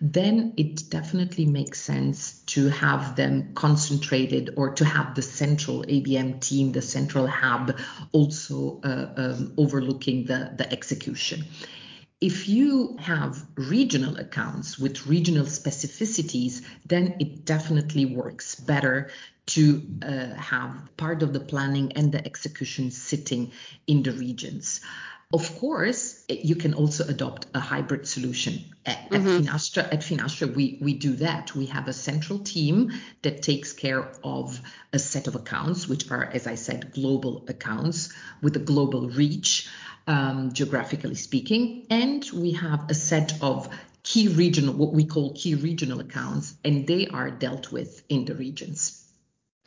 then 0.00 0.54
it 0.56 0.88
definitely 0.88 1.46
makes 1.46 1.80
sense 1.80 2.40
to 2.46 2.68
have 2.68 3.16
them 3.16 3.52
concentrated 3.54 4.54
or 4.56 4.72
to 4.74 4.84
have 4.84 5.14
the 5.16 5.22
central 5.22 5.82
ABM 5.82 6.40
team, 6.40 6.72
the 6.72 6.82
central 6.82 7.26
hub, 7.26 7.76
also 8.12 8.80
uh, 8.84 9.12
um, 9.16 9.52
overlooking 9.58 10.24
the, 10.26 10.52
the 10.56 10.72
execution 10.72 11.44
if 12.20 12.50
you 12.50 12.98
have 13.00 13.46
regional 13.56 14.18
accounts 14.18 14.78
with 14.78 15.06
regional 15.06 15.46
specificities, 15.46 16.62
then 16.84 17.16
it 17.18 17.46
definitely 17.46 18.04
works 18.04 18.54
better 18.56 19.10
to 19.50 19.82
uh, 20.02 20.34
have 20.34 20.96
part 20.96 21.22
of 21.22 21.32
the 21.32 21.40
planning 21.40 21.92
and 21.92 22.12
the 22.12 22.24
execution 22.24 22.90
sitting 22.90 23.52
in 23.86 24.02
the 24.02 24.12
regions. 24.12 24.80
Of 25.32 25.58
course, 25.60 26.24
you 26.28 26.56
can 26.56 26.74
also 26.74 27.06
adopt 27.06 27.46
a 27.54 27.60
hybrid 27.60 28.06
solution. 28.08 28.64
At, 28.84 29.10
mm-hmm. 29.10 29.14
at, 29.14 29.42
Finastra, 29.42 29.92
at 29.92 30.00
Finastra, 30.00 30.52
we, 30.52 30.78
we 30.80 30.94
do 30.94 31.12
that. 31.16 31.54
We 31.54 31.66
have 31.66 31.86
a 31.86 31.92
central 31.92 32.40
team 32.40 32.90
that 33.22 33.42
takes 33.42 33.72
care 33.72 34.10
of 34.24 34.60
a 34.92 34.98
set 34.98 35.28
of 35.28 35.36
accounts, 35.36 35.88
which 35.88 36.10
are, 36.10 36.24
as 36.24 36.48
I 36.48 36.56
said, 36.56 36.92
global 36.92 37.44
accounts 37.46 38.12
with 38.42 38.56
a 38.56 38.60
global 38.60 39.08
reach, 39.08 39.68
um, 40.08 40.52
geographically 40.52 41.14
speaking. 41.14 41.86
And 41.90 42.28
we 42.34 42.52
have 42.52 42.90
a 42.90 42.94
set 42.94 43.40
of 43.40 43.68
key 44.02 44.26
regional, 44.28 44.74
what 44.74 44.92
we 44.92 45.04
call 45.04 45.34
key 45.34 45.54
regional 45.54 46.00
accounts, 46.00 46.54
and 46.64 46.88
they 46.88 47.06
are 47.06 47.30
dealt 47.30 47.70
with 47.70 48.02
in 48.08 48.24
the 48.24 48.34
regions. 48.34 48.99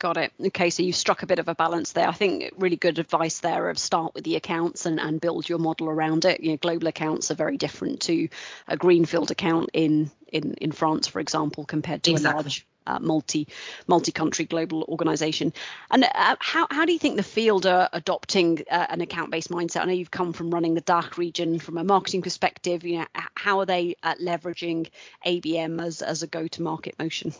Got 0.00 0.16
it. 0.16 0.32
Okay, 0.46 0.70
so 0.70 0.82
you've 0.82 0.96
struck 0.96 1.22
a 1.22 1.26
bit 1.26 1.38
of 1.38 1.48
a 1.48 1.54
balance 1.54 1.92
there. 1.92 2.08
I 2.08 2.12
think 2.12 2.52
really 2.58 2.76
good 2.76 2.98
advice 2.98 3.40
there 3.40 3.70
of 3.70 3.78
start 3.78 4.14
with 4.14 4.24
the 4.24 4.36
accounts 4.36 4.86
and, 4.86 4.98
and 4.98 5.20
build 5.20 5.48
your 5.48 5.58
model 5.58 5.88
around 5.88 6.24
it. 6.24 6.40
You 6.40 6.50
know, 6.50 6.56
global 6.56 6.88
accounts 6.88 7.30
are 7.30 7.34
very 7.36 7.56
different 7.56 8.00
to 8.02 8.28
a 8.66 8.76
greenfield 8.76 9.30
account 9.30 9.70
in 9.72 10.10
in, 10.28 10.54
in 10.54 10.72
France, 10.72 11.06
for 11.06 11.20
example, 11.20 11.64
compared 11.64 12.02
to 12.02 12.10
exactly. 12.10 12.32
a 12.32 12.42
large 12.42 12.66
uh, 12.86 12.98
multi 12.98 13.48
multi 13.86 14.12
country 14.12 14.44
global 14.44 14.82
organization. 14.88 15.52
And 15.90 16.04
uh, 16.04 16.36
how 16.40 16.66
how 16.70 16.84
do 16.84 16.92
you 16.92 16.98
think 16.98 17.16
the 17.16 17.22
field 17.22 17.64
are 17.64 17.88
adopting 17.92 18.64
uh, 18.70 18.86
an 18.90 19.00
account 19.00 19.30
based 19.30 19.50
mindset? 19.50 19.82
I 19.82 19.84
know 19.86 19.92
you've 19.92 20.10
come 20.10 20.32
from 20.32 20.50
running 20.50 20.74
the 20.74 20.80
DACH 20.80 21.16
region 21.16 21.58
from 21.58 21.78
a 21.78 21.84
marketing 21.84 22.22
perspective. 22.22 22.84
You 22.84 22.98
know, 22.98 23.06
how 23.36 23.60
are 23.60 23.66
they 23.66 23.94
uh, 24.02 24.16
leveraging 24.16 24.88
ABM 25.24 25.82
as 25.82 26.02
as 26.02 26.22
a 26.22 26.26
go 26.26 26.48
to 26.48 26.62
market 26.62 26.98
motion? 26.98 27.32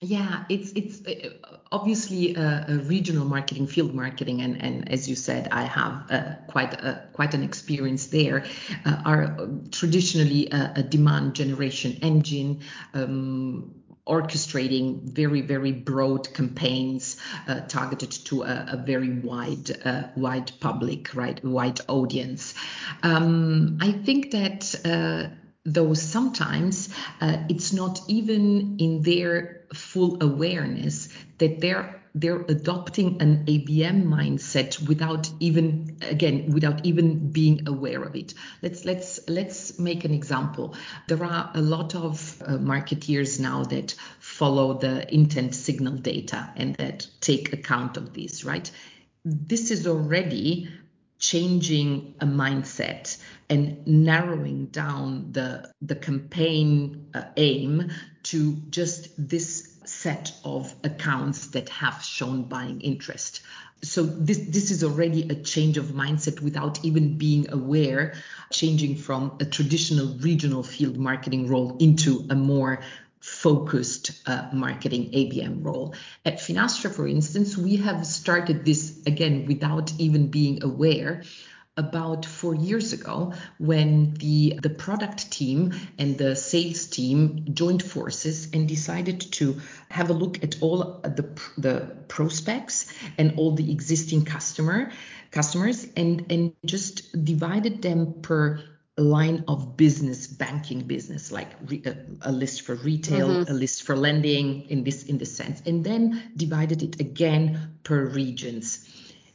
Yeah, 0.00 0.44
it's 0.48 0.70
it's 0.72 1.04
uh, 1.04 1.30
obviously 1.72 2.36
a, 2.36 2.66
a, 2.68 2.74
regional 2.78 3.24
marketing, 3.24 3.66
field 3.66 3.94
marketing, 3.94 4.42
and 4.42 4.62
and 4.62 4.88
as 4.92 5.08
you 5.08 5.16
said, 5.16 5.48
I 5.50 5.62
have 5.62 6.10
uh, 6.10 6.34
quite 6.46 6.72
a, 6.74 7.08
quite 7.12 7.34
an 7.34 7.42
experience 7.42 8.06
there. 8.06 8.44
Uh, 8.86 9.02
are 9.04 9.48
traditionally 9.72 10.50
a, 10.52 10.74
a, 10.76 10.82
demand 10.84 11.34
generation 11.34 11.98
engine. 12.00 12.60
Um, 12.94 13.74
orchestrating 14.06 15.02
very 15.02 15.42
very 15.42 15.70
broad 15.70 16.32
campaigns 16.32 17.18
uh, 17.46 17.60
targeted 17.68 18.10
to 18.10 18.42
a, 18.42 18.66
a 18.70 18.76
very 18.78 19.10
wide 19.18 19.70
uh, 19.84 20.04
wide 20.16 20.50
public 20.60 21.14
right 21.14 21.44
wide 21.44 21.78
audience 21.88 22.54
um, 23.02 23.76
i 23.82 23.92
think 23.92 24.30
that 24.30 24.74
uh, 24.86 25.28
though 25.64 25.94
sometimes 25.94 26.88
uh, 27.20 27.38
it's 27.48 27.72
not 27.72 28.00
even 28.08 28.76
in 28.78 29.02
their 29.02 29.66
full 29.74 30.22
awareness 30.22 31.08
that 31.38 31.60
they're 31.60 31.98
they're 32.14 32.40
adopting 32.40 33.20
an 33.20 33.44
ABM 33.46 34.04
mindset 34.04 34.86
without 34.88 35.30
even 35.40 35.98
again 36.02 36.50
without 36.52 36.84
even 36.84 37.30
being 37.30 37.68
aware 37.68 38.02
of 38.02 38.16
it. 38.16 38.34
Let's 38.62 38.84
let's 38.84 39.20
let's 39.28 39.78
make 39.78 40.04
an 40.04 40.12
example. 40.12 40.74
There 41.06 41.22
are 41.22 41.50
a 41.54 41.60
lot 41.60 41.94
of 41.94 42.42
uh, 42.42 42.52
marketeers 42.58 43.38
now 43.38 43.64
that 43.64 43.94
follow 44.18 44.78
the 44.78 45.12
intent 45.14 45.54
signal 45.54 45.94
data 45.94 46.52
and 46.56 46.74
that 46.76 47.06
take 47.20 47.52
account 47.52 47.96
of 47.96 48.14
this, 48.14 48.44
right? 48.44 48.68
This 49.24 49.70
is 49.70 49.86
already 49.86 50.68
changing 51.18 52.14
a 52.20 52.26
mindset 52.26 53.16
and 53.50 53.86
narrowing 53.86 54.66
down 54.66 55.32
the 55.32 55.72
the 55.82 55.96
campaign 55.96 57.08
uh, 57.14 57.24
aim 57.36 57.90
to 58.22 58.56
just 58.70 59.08
this 59.18 59.74
set 59.84 60.32
of 60.44 60.74
accounts 60.84 61.48
that 61.48 61.68
have 61.70 62.02
shown 62.02 62.42
buying 62.42 62.80
interest. 62.82 63.40
So 63.82 64.02
this 64.02 64.38
this 64.38 64.70
is 64.70 64.84
already 64.84 65.28
a 65.28 65.34
change 65.34 65.78
of 65.78 65.86
mindset 65.86 66.40
without 66.40 66.84
even 66.84 67.16
being 67.16 67.50
aware 67.50 68.14
changing 68.50 68.96
from 68.96 69.36
a 69.40 69.44
traditional 69.44 70.08
regional 70.18 70.62
field 70.62 70.96
marketing 70.96 71.48
role 71.48 71.76
into 71.78 72.26
a 72.30 72.34
more 72.34 72.80
focused 73.28 74.12
uh, 74.26 74.48
marketing 74.52 75.10
ABM 75.12 75.64
role. 75.64 75.94
At 76.24 76.38
Finastra, 76.38 76.92
for 76.92 77.06
instance, 77.06 77.56
we 77.56 77.76
have 77.76 78.06
started 78.06 78.64
this 78.64 79.00
again 79.06 79.46
without 79.46 79.92
even 79.98 80.28
being 80.28 80.64
aware 80.64 81.22
about 81.76 82.26
four 82.26 82.56
years 82.56 82.92
ago 82.92 83.32
when 83.58 84.14
the 84.14 84.58
the 84.60 84.68
product 84.68 85.30
team 85.30 85.72
and 85.96 86.18
the 86.18 86.34
sales 86.34 86.86
team 86.86 87.46
joined 87.54 87.84
forces 87.84 88.48
and 88.52 88.66
decided 88.66 89.20
to 89.20 89.60
have 89.88 90.10
a 90.10 90.12
look 90.12 90.42
at 90.42 90.60
all 90.60 91.00
the 91.04 91.24
the 91.56 91.96
prospects 92.08 92.92
and 93.16 93.38
all 93.38 93.52
the 93.54 93.70
existing 93.70 94.24
customer 94.24 94.90
customers 95.30 95.86
and 95.96 96.32
and 96.32 96.52
just 96.64 97.24
divided 97.24 97.80
them 97.80 98.14
per 98.22 98.60
line 99.02 99.44
of 99.48 99.76
business 99.76 100.26
banking 100.26 100.80
business 100.80 101.30
like 101.30 101.50
re, 101.66 101.82
a, 101.86 101.96
a, 102.28 102.32
list 102.32 102.62
for 102.62 102.74
retail 102.74 103.28
mm-hmm. 103.28 103.52
a 103.52 103.54
list 103.54 103.82
for 103.84 103.96
lending 103.96 104.68
in 104.70 104.84
this 104.84 105.04
in 105.04 105.18
this 105.18 105.36
sense 105.36 105.62
and 105.66 105.84
then 105.84 106.32
divided 106.36 106.82
it 106.82 107.00
again 107.00 107.78
per 107.84 108.06
regions 108.06 108.88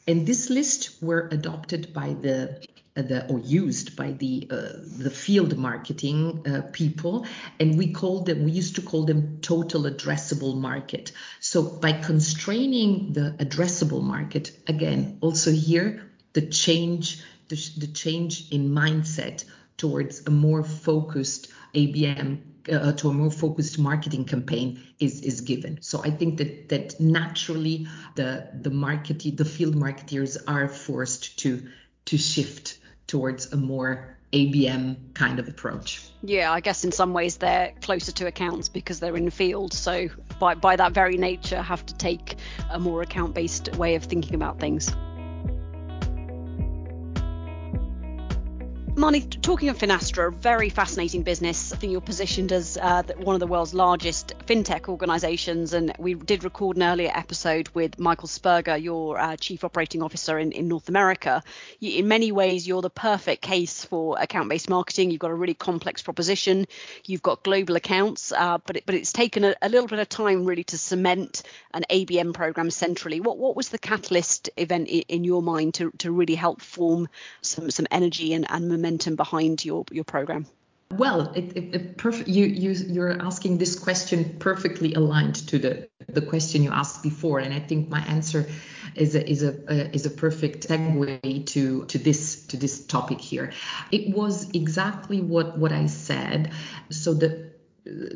and 0.08 0.28
this 0.28 0.50
list 0.50 1.02
were 1.02 1.30
adopted 1.32 1.94
by 1.94 2.14
the 2.14 2.62
the, 2.96 3.28
or 3.28 3.40
used 3.40 3.96
by 3.96 4.12
the 4.12 4.48
uh, 4.52 4.70
the 4.98 5.10
field 5.10 5.58
marketing 5.58 6.46
uh, 6.48 6.62
people, 6.72 7.26
and 7.60 7.78
we 7.78 7.92
called 7.92 8.28
them. 8.28 8.44
We 8.44 8.52
used 8.52 8.76
to 8.76 8.82
call 8.82 9.06
them 9.06 9.40
total 9.42 9.84
addressable 9.84 10.56
market. 10.56 11.12
So 11.40 11.64
by 11.64 11.94
constraining 11.94 13.14
the 13.14 13.36
addressable 13.40 14.04
market, 14.04 14.52
again, 14.68 15.18
also 15.22 15.52
here 15.52 16.08
the 16.34 16.42
change 16.42 17.24
the, 17.54 17.86
the 17.86 17.88
change 17.88 18.50
in 18.52 18.70
mindset 18.70 19.46
towards 19.78 20.26
a 20.26 20.32
more 20.32 20.64
focused 20.64 21.50
ABM 21.76 22.40
uh, 22.72 22.94
to 22.94 23.10
a 23.10 23.14
more 23.14 23.32
focused 23.32 23.78
marketing 23.78 24.26
campaign 24.26 24.82
is 25.00 25.22
is 25.22 25.42
given. 25.42 25.82
So 25.82 26.02
I 26.04 26.10
think 26.10 26.38
that 26.38 26.70
that 26.70 27.00
naturally 27.00 27.88
the 28.16 28.48
the 28.62 28.70
market 28.70 29.20
the 29.38 29.46
field 29.46 29.76
marketeers 29.76 30.38
are 30.48 30.68
forced 30.68 31.40
to 31.40 31.62
to 32.06 32.18
shift 32.18 32.80
towards 33.08 33.54
a 33.54 33.58
more 33.58 34.18
ABM 34.32 35.14
kind 35.14 35.40
of 35.40 35.48
approach. 35.48 36.02
Yeah, 36.24 36.52
I 36.52 36.60
guess 36.60 36.84
in 36.84 36.92
some 36.92 37.14
ways 37.14 37.38
they're 37.38 37.74
closer 37.82 38.12
to 38.14 38.26
accounts 38.26 38.68
because 38.68 39.00
they're 39.00 39.16
in 39.16 39.26
the 39.26 39.32
field. 39.32 39.74
So 39.74 40.10
by 40.40 40.56
by 40.56 40.76
that 40.76 40.94
very 40.94 41.18
nature 41.18 41.62
have 41.62 41.86
to 41.86 41.94
take 41.96 42.38
a 42.72 42.80
more 42.80 43.02
account 43.02 43.36
based 43.36 43.76
way 43.76 43.96
of 43.96 44.06
thinking 44.06 44.36
about 44.36 44.60
things. 44.60 44.92
Marnie, 49.04 49.42
talking 49.42 49.68
of 49.68 49.78
Finastra, 49.78 50.30
a 50.30 50.32
very 50.32 50.70
fascinating 50.70 51.24
business. 51.24 51.74
I 51.74 51.76
think 51.76 51.92
you're 51.92 52.00
positioned 52.00 52.54
as 52.54 52.78
uh, 52.78 53.04
one 53.18 53.36
of 53.36 53.42
the 53.42 53.48
world's 53.48 53.74
largest 53.74 54.34
fintech 54.48 54.88
organizations. 54.88 55.74
And 55.74 55.94
we 56.00 56.14
did 56.14 56.46
record 56.46 56.78
an 56.78 56.84
earlier 56.84 57.12
episode 57.14 57.68
with 57.74 58.00
Michael 58.00 58.30
Sperger, 58.30 58.82
your 58.82 59.20
uh, 59.20 59.36
chief 59.36 59.66
operating 59.66 60.02
officer 60.02 60.40
in, 60.40 60.54
in 60.54 60.70
North 60.70 60.88
America. 60.88 61.44
You, 61.82 62.00
in 62.00 62.08
many 62.08 62.32
ways, 62.32 62.66
you're 62.66 62.82
the 62.82 62.90
perfect 62.90 63.42
case 63.42 63.84
for 63.84 64.18
account 64.18 64.48
based 64.48 64.70
marketing. 64.70 65.12
You've 65.12 65.20
got 65.20 65.32
a 65.32 65.36
really 65.36 65.54
complex 65.54 66.02
proposition, 66.02 66.66
you've 67.04 67.22
got 67.22 67.44
global 67.44 67.76
accounts, 67.76 68.32
uh, 68.32 68.60
but, 68.66 68.78
it, 68.78 68.86
but 68.86 68.96
it's 68.96 69.12
taken 69.12 69.44
a, 69.44 69.54
a, 69.62 69.68
little 69.68 69.90
bit 69.90 70.00
of 70.00 70.08
time 70.08 70.46
really 70.46 70.64
to 70.64 70.78
cement 70.78 71.44
an 71.74 71.84
ABM 71.90 72.34
program 72.34 72.72
centrally. 72.72 73.20
What, 73.20 73.38
what 73.38 73.58
was 73.58 73.68
the 73.68 73.80
catalyst 73.80 74.50
event 74.56 74.88
in, 74.88 75.02
in 75.10 75.24
your 75.26 75.42
mind 75.42 75.74
to, 75.74 75.92
to 75.98 76.10
really 76.10 76.36
help 76.36 76.62
form 76.62 77.10
some, 77.42 77.70
some 77.70 77.88
energy 77.92 78.34
and, 78.34 78.50
and 78.50 78.70
momentum? 78.70 78.93
Momentum 78.94 79.16
behind 79.16 79.66
your 79.66 79.86
your 79.92 80.04
program? 80.04 80.46
Well, 80.92 81.32
it, 81.34 81.58
it, 81.58 81.76
it 81.76 81.98
perfect. 81.98 82.30
You 82.30 82.46
you 82.46 82.72
you're 82.72 83.22
asking 83.22 83.58
this 83.58 83.80
question 83.80 84.38
perfectly 84.40 84.94
aligned 84.94 85.36
to 85.48 85.58
the 85.58 85.90
the 86.08 86.22
question 86.22 86.64
you 86.64 86.72
asked 86.72 87.02
before, 87.02 87.40
and 87.40 87.54
I 87.54 87.60
think 87.60 87.90
my 87.90 88.02
answer 88.06 88.46
is 88.96 89.16
a 89.16 89.28
is 89.28 89.42
a 89.42 89.96
is 89.96 90.06
a 90.06 90.12
perfect 90.12 90.68
segue 90.68 91.46
to 91.48 91.86
to 91.86 91.98
this 91.98 92.46
to 92.48 92.58
this 92.58 92.86
topic 92.86 93.20
here. 93.20 93.52
It 93.92 94.16
was 94.16 94.50
exactly 94.52 95.22
what 95.22 95.58
what 95.58 95.72
I 95.72 95.88
said. 95.88 96.52
So 96.90 97.14
the 97.16 97.54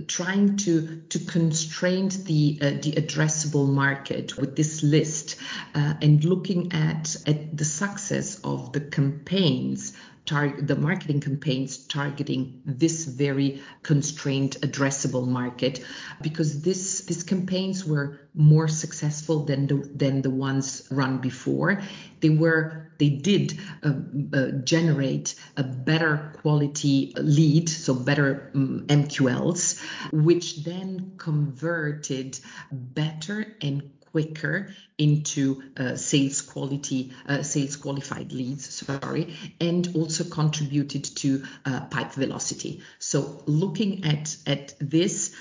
trying 0.07 0.55
to 0.55 1.01
to 1.09 1.19
constrain 1.19 2.09
the 2.23 2.59
uh, 2.61 2.69
the 2.81 2.93
addressable 2.93 3.67
market 3.67 4.37
with 4.37 4.55
this 4.55 4.81
list 4.83 5.35
uh, 5.75 5.95
and 6.01 6.23
looking 6.23 6.71
at 6.71 7.15
at 7.25 7.57
the 7.57 7.65
success 7.65 8.39
of 8.43 8.71
the 8.71 8.79
campaigns 8.79 9.93
the 10.27 10.75
marketing 10.77 11.21
campaigns 11.21 11.77
targeting 11.77 12.61
this 12.65 13.05
very 13.05 13.61
constrained 13.83 14.57
addressable 14.61 15.27
market 15.27 15.83
because 16.21 16.61
this 16.61 17.01
these 17.05 17.23
campaigns 17.23 17.85
were 17.85 18.19
more 18.33 18.67
successful 18.67 19.45
than 19.45 19.67
the 19.67 19.75
than 19.95 20.21
the 20.21 20.29
ones 20.29 20.87
run 20.91 21.19
before. 21.19 21.81
They 22.19 22.29
were 22.29 22.91
they 22.97 23.09
did 23.09 23.59
uh, 23.83 23.93
uh, 24.33 24.51
generate 24.63 25.35
a 25.55 25.63
better 25.63 26.33
quality 26.41 27.13
lead 27.17 27.69
so 27.69 27.93
better 27.93 28.51
um, 28.55 28.85
mqls 28.87 29.79
which 30.11 30.63
then 30.63 31.13
converted 31.17 32.39
better 32.71 33.55
and 33.61 33.91
quicker 34.11 34.69
into 34.97 35.61
uh, 35.77 35.95
sales 35.95 36.41
quality, 36.41 37.13
uh, 37.27 37.43
sales 37.43 37.75
qualified 37.75 38.31
leads, 38.31 38.67
sorry, 38.73 39.35
and 39.61 39.89
also 39.95 40.23
contributed 40.23 41.03
to 41.03 41.43
uh, 41.65 41.81
pipe 41.85 42.11
velocity. 42.13 42.81
So 42.99 43.43
looking 43.45 44.05
at 44.05 44.35
at 44.45 44.73
this 44.79 45.35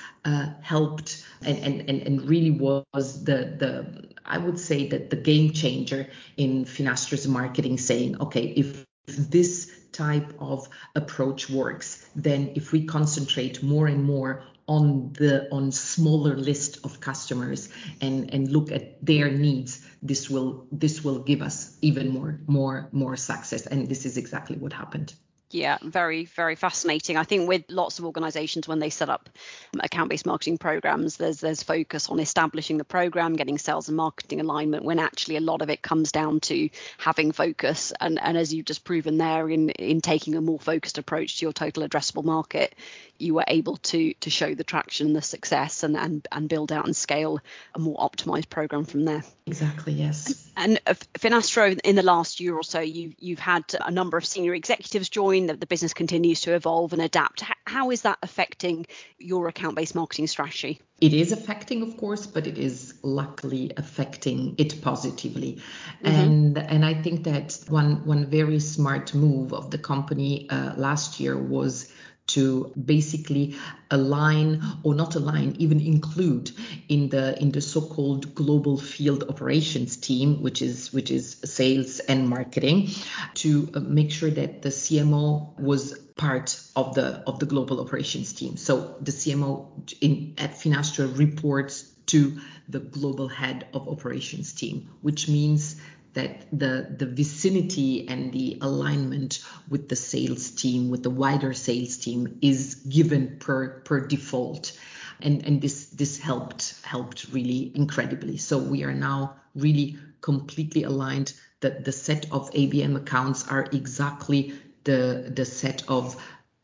helped 0.61 1.25
and, 1.43 1.89
and, 1.89 2.03
and, 2.03 2.23
really 2.29 2.51
was 2.51 3.25
the 3.25 3.55
the 3.59 4.09
I 4.25 4.39
would 4.39 4.59
say 4.59 4.89
that 4.89 5.11
the 5.11 5.17
game 5.17 5.53
changer 5.53 6.09
in 6.37 6.65
Finastra's 6.65 7.29
marketing, 7.29 7.79
saying, 7.79 8.21
okay, 8.21 8.47
if 8.47 8.85
this 9.07 9.71
type 9.97 10.35
of 10.39 10.69
approach 10.95 11.49
works, 11.49 12.09
then 12.15 12.53
if 12.55 12.73
we 12.73 12.85
concentrate 12.85 13.63
more 13.63 13.87
and 13.87 14.05
more 14.05 14.43
on 14.69 15.13
the 15.13 15.49
on 15.53 15.71
smaller 15.71 16.37
list 16.37 16.79
of 16.85 17.01
customers 17.01 17.69
and 18.01 18.35
and 18.35 18.51
look 18.51 18.73
at 18.73 19.05
their 19.05 19.31
needs 19.31 19.87
this 20.03 20.29
will 20.29 20.67
this 20.73 21.05
will 21.05 21.21
give 21.21 21.41
us 21.41 21.77
even 21.83 22.09
more 22.09 22.41
more 22.47 22.89
more 22.93 23.17
success. 23.17 23.67
And 23.67 23.89
this 23.89 24.05
is 24.05 24.17
exactly 24.17 24.57
what 24.57 24.73
happened 24.73 25.15
yeah, 25.51 25.79
very, 25.81 26.25
very 26.25 26.57
fascinating. 26.57 27.17
I 27.17 27.23
think 27.23 27.49
with 27.49 27.65
lots 27.69 27.99
of 27.99 28.05
organizations, 28.05 28.67
when 28.67 28.81
they 28.81 28.91
set 28.91 29.09
up 29.09 29.29
um, 29.75 29.81
account 29.85 30.11
based 30.11 30.27
marketing 30.27 30.59
programs, 30.59 31.17
there's 31.17 31.39
there's 31.39 31.63
focus 31.63 32.09
on 32.11 32.19
establishing 32.19 32.79
the 32.79 32.85
program, 32.85 33.37
getting 33.37 33.57
sales 33.57 33.89
and 33.89 33.97
marketing 33.97 34.41
alignment, 34.41 34.85
when 34.85 34.99
actually 34.99 35.37
a 35.37 35.41
lot 35.41 35.63
of 35.63 35.71
it 35.71 35.83
comes 35.83 36.11
down 36.11 36.41
to 36.41 36.69
having 36.99 37.31
focus. 37.31 37.93
And, 38.01 38.21
and 38.21 38.37
as 38.37 38.53
you've 38.53 38.67
just 38.67 38.85
proven 38.85 39.19
there, 39.19 39.49
in, 39.49 39.71
in 39.71 40.01
taking 40.01 40.35
a 40.35 40.41
more 40.41 40.59
focused 40.59 40.99
approach 40.99 41.39
to 41.39 41.47
your 41.47 41.53
total 41.53 41.87
addressable 41.87 42.25
market, 42.25 42.75
you 43.19 43.35
were 43.35 43.45
able 43.47 43.77
to 43.77 44.15
to 44.15 44.31
show 44.31 44.55
the 44.55 44.65
traction, 44.65 45.13
the 45.13 45.23
success, 45.23 45.85
and, 45.85 45.97
and, 45.97 46.27
and 46.33 46.49
build 46.49 46.73
out 46.73 46.87
and 46.87 46.97
scale 46.97 47.39
a 47.75 47.79
more 47.79 47.97
optimized 47.99 48.49
program 48.49 48.85
from 48.85 49.05
there. 49.05 49.23
Exactly, 49.47 49.93
yes. 49.93 50.51
And, 50.57 50.81
and 50.81 50.81
uh, 50.87 50.95
Finastra, 51.19 51.79
in 51.85 51.95
the 51.95 52.03
last 52.03 52.41
year 52.41 52.55
or 52.55 52.65
so, 52.65 52.81
you, 52.81 53.13
you've 53.21 53.39
had 53.39 53.63
a 53.81 53.93
number 53.93 54.17
of 54.17 54.27
senior 54.27 54.55
executives 54.55 55.09
join 55.09 55.36
that 55.45 55.61
the 55.61 55.67
business 55.67 55.93
continues 55.93 56.41
to 56.41 56.55
evolve 56.55 56.95
and 56.95 57.03
adapt. 57.03 57.45
How 57.67 57.91
is 57.91 58.01
that 58.03 58.19
affecting 58.23 58.87
your 59.19 59.49
account 59.49 59.77
based 59.77 59.95
marketing 59.95 60.27
strategy? 60.27 60.81
It 61.03 61.13
is 61.13 61.31
affecting, 61.31 61.83
of 61.83 61.99
course, 61.99 62.27
but 62.27 62.47
it 62.47 62.57
is 62.57 62.95
luckily 63.03 63.71
affecting 63.77 64.55
it 64.57 64.81
positively. 64.81 65.61
Mm-hmm. 66.03 66.07
And 66.07 66.59
and 66.59 66.85
I 66.87 66.95
think 66.95 67.25
that 67.25 67.59
one 67.69 68.07
one 68.07 68.25
very 68.31 68.59
smart 68.61 69.13
move 69.13 69.53
of 69.53 69.71
the 69.71 69.79
company 69.79 70.49
uh, 70.49 70.73
last 70.77 71.21
year 71.21 71.37
was 71.37 71.93
to 72.27 72.73
basically 72.85 73.57
align 73.91 74.63
or 74.83 74.95
not 74.95 75.15
align 75.15 75.55
even 75.59 75.81
include 75.81 76.51
in 76.89 77.09
the 77.09 77.41
in 77.41 77.53
the 77.53 77.61
so-called 77.61 78.35
global 78.35 78.77
field 78.77 79.23
operations 79.29 79.97
team 79.97 80.43
which 80.43 80.61
is 80.61 80.93
which 80.93 81.11
is 81.11 81.37
sales 81.45 82.01
and 82.01 82.29
marketing 82.29 82.89
to 83.35 83.69
uh, 83.75 83.81
make 83.81 84.11
sure 84.11 84.31
that 84.31 84.63
the 84.63 84.71
CMO 84.71 85.59
was 85.59 85.99
part 86.17 86.61
of 86.75 86.95
the 86.95 87.23
of 87.27 87.39
the 87.39 87.47
global 87.47 87.81
operations 87.81 88.33
team. 88.33 88.57
So 88.57 88.97
the 89.01 89.13
CMO 89.13 89.67
in 90.01 90.35
at 90.39 90.53
Finastra 90.53 91.17
reports 91.17 91.93
to 92.07 92.39
the 92.69 92.81
global 92.81 93.29
head 93.29 93.67
of 93.75 93.89
operations 93.89 94.53
team 94.53 94.89
which 95.03 95.29
means 95.29 95.77
that 96.17 96.47
the 96.51 96.95
the 96.99 97.05
vicinity 97.05 98.09
and 98.09 98.33
the 98.33 98.59
alignment 98.63 99.45
with 99.69 99.89
the 99.89 99.97
sales 99.97 100.51
team 100.51 100.89
with 100.89 101.03
the 101.03 101.11
wider 101.11 101.53
sales 101.53 101.99
team 101.99 102.39
is 102.41 102.77
given 102.89 103.37
per 103.39 103.81
per 103.85 104.01
default. 104.01 104.73
And 105.21 105.47
and 105.47 105.61
this 105.61 105.87
this 105.87 106.19
helped 106.19 106.75
helped 106.83 107.29
really 107.33 107.71
incredibly. 107.75 108.39
So 108.39 108.59
we 108.59 108.83
are 108.83 108.95
now 108.95 109.37
really 109.55 109.99
completely 110.23 110.85
aligned 110.85 111.35
that 111.61 111.85
the 111.85 111.93
set 111.93 112.33
of 112.33 112.51
ABM 112.53 112.97
accounts 112.97 113.47
are 113.49 113.67
exactly 113.73 114.55
the 114.85 115.31
the 115.35 115.45
set 115.45 115.85
of 115.89 116.17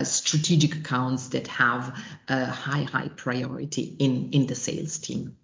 strategic 0.03 0.77
accounts 0.77 1.29
that 1.29 1.47
have 1.47 1.95
a 2.29 2.47
high 2.47 2.85
high 2.85 3.09
priority 3.09 3.97
in 3.99 4.31
in 4.33 4.47
the 4.47 4.55
sales 4.55 4.99
team 4.99 5.37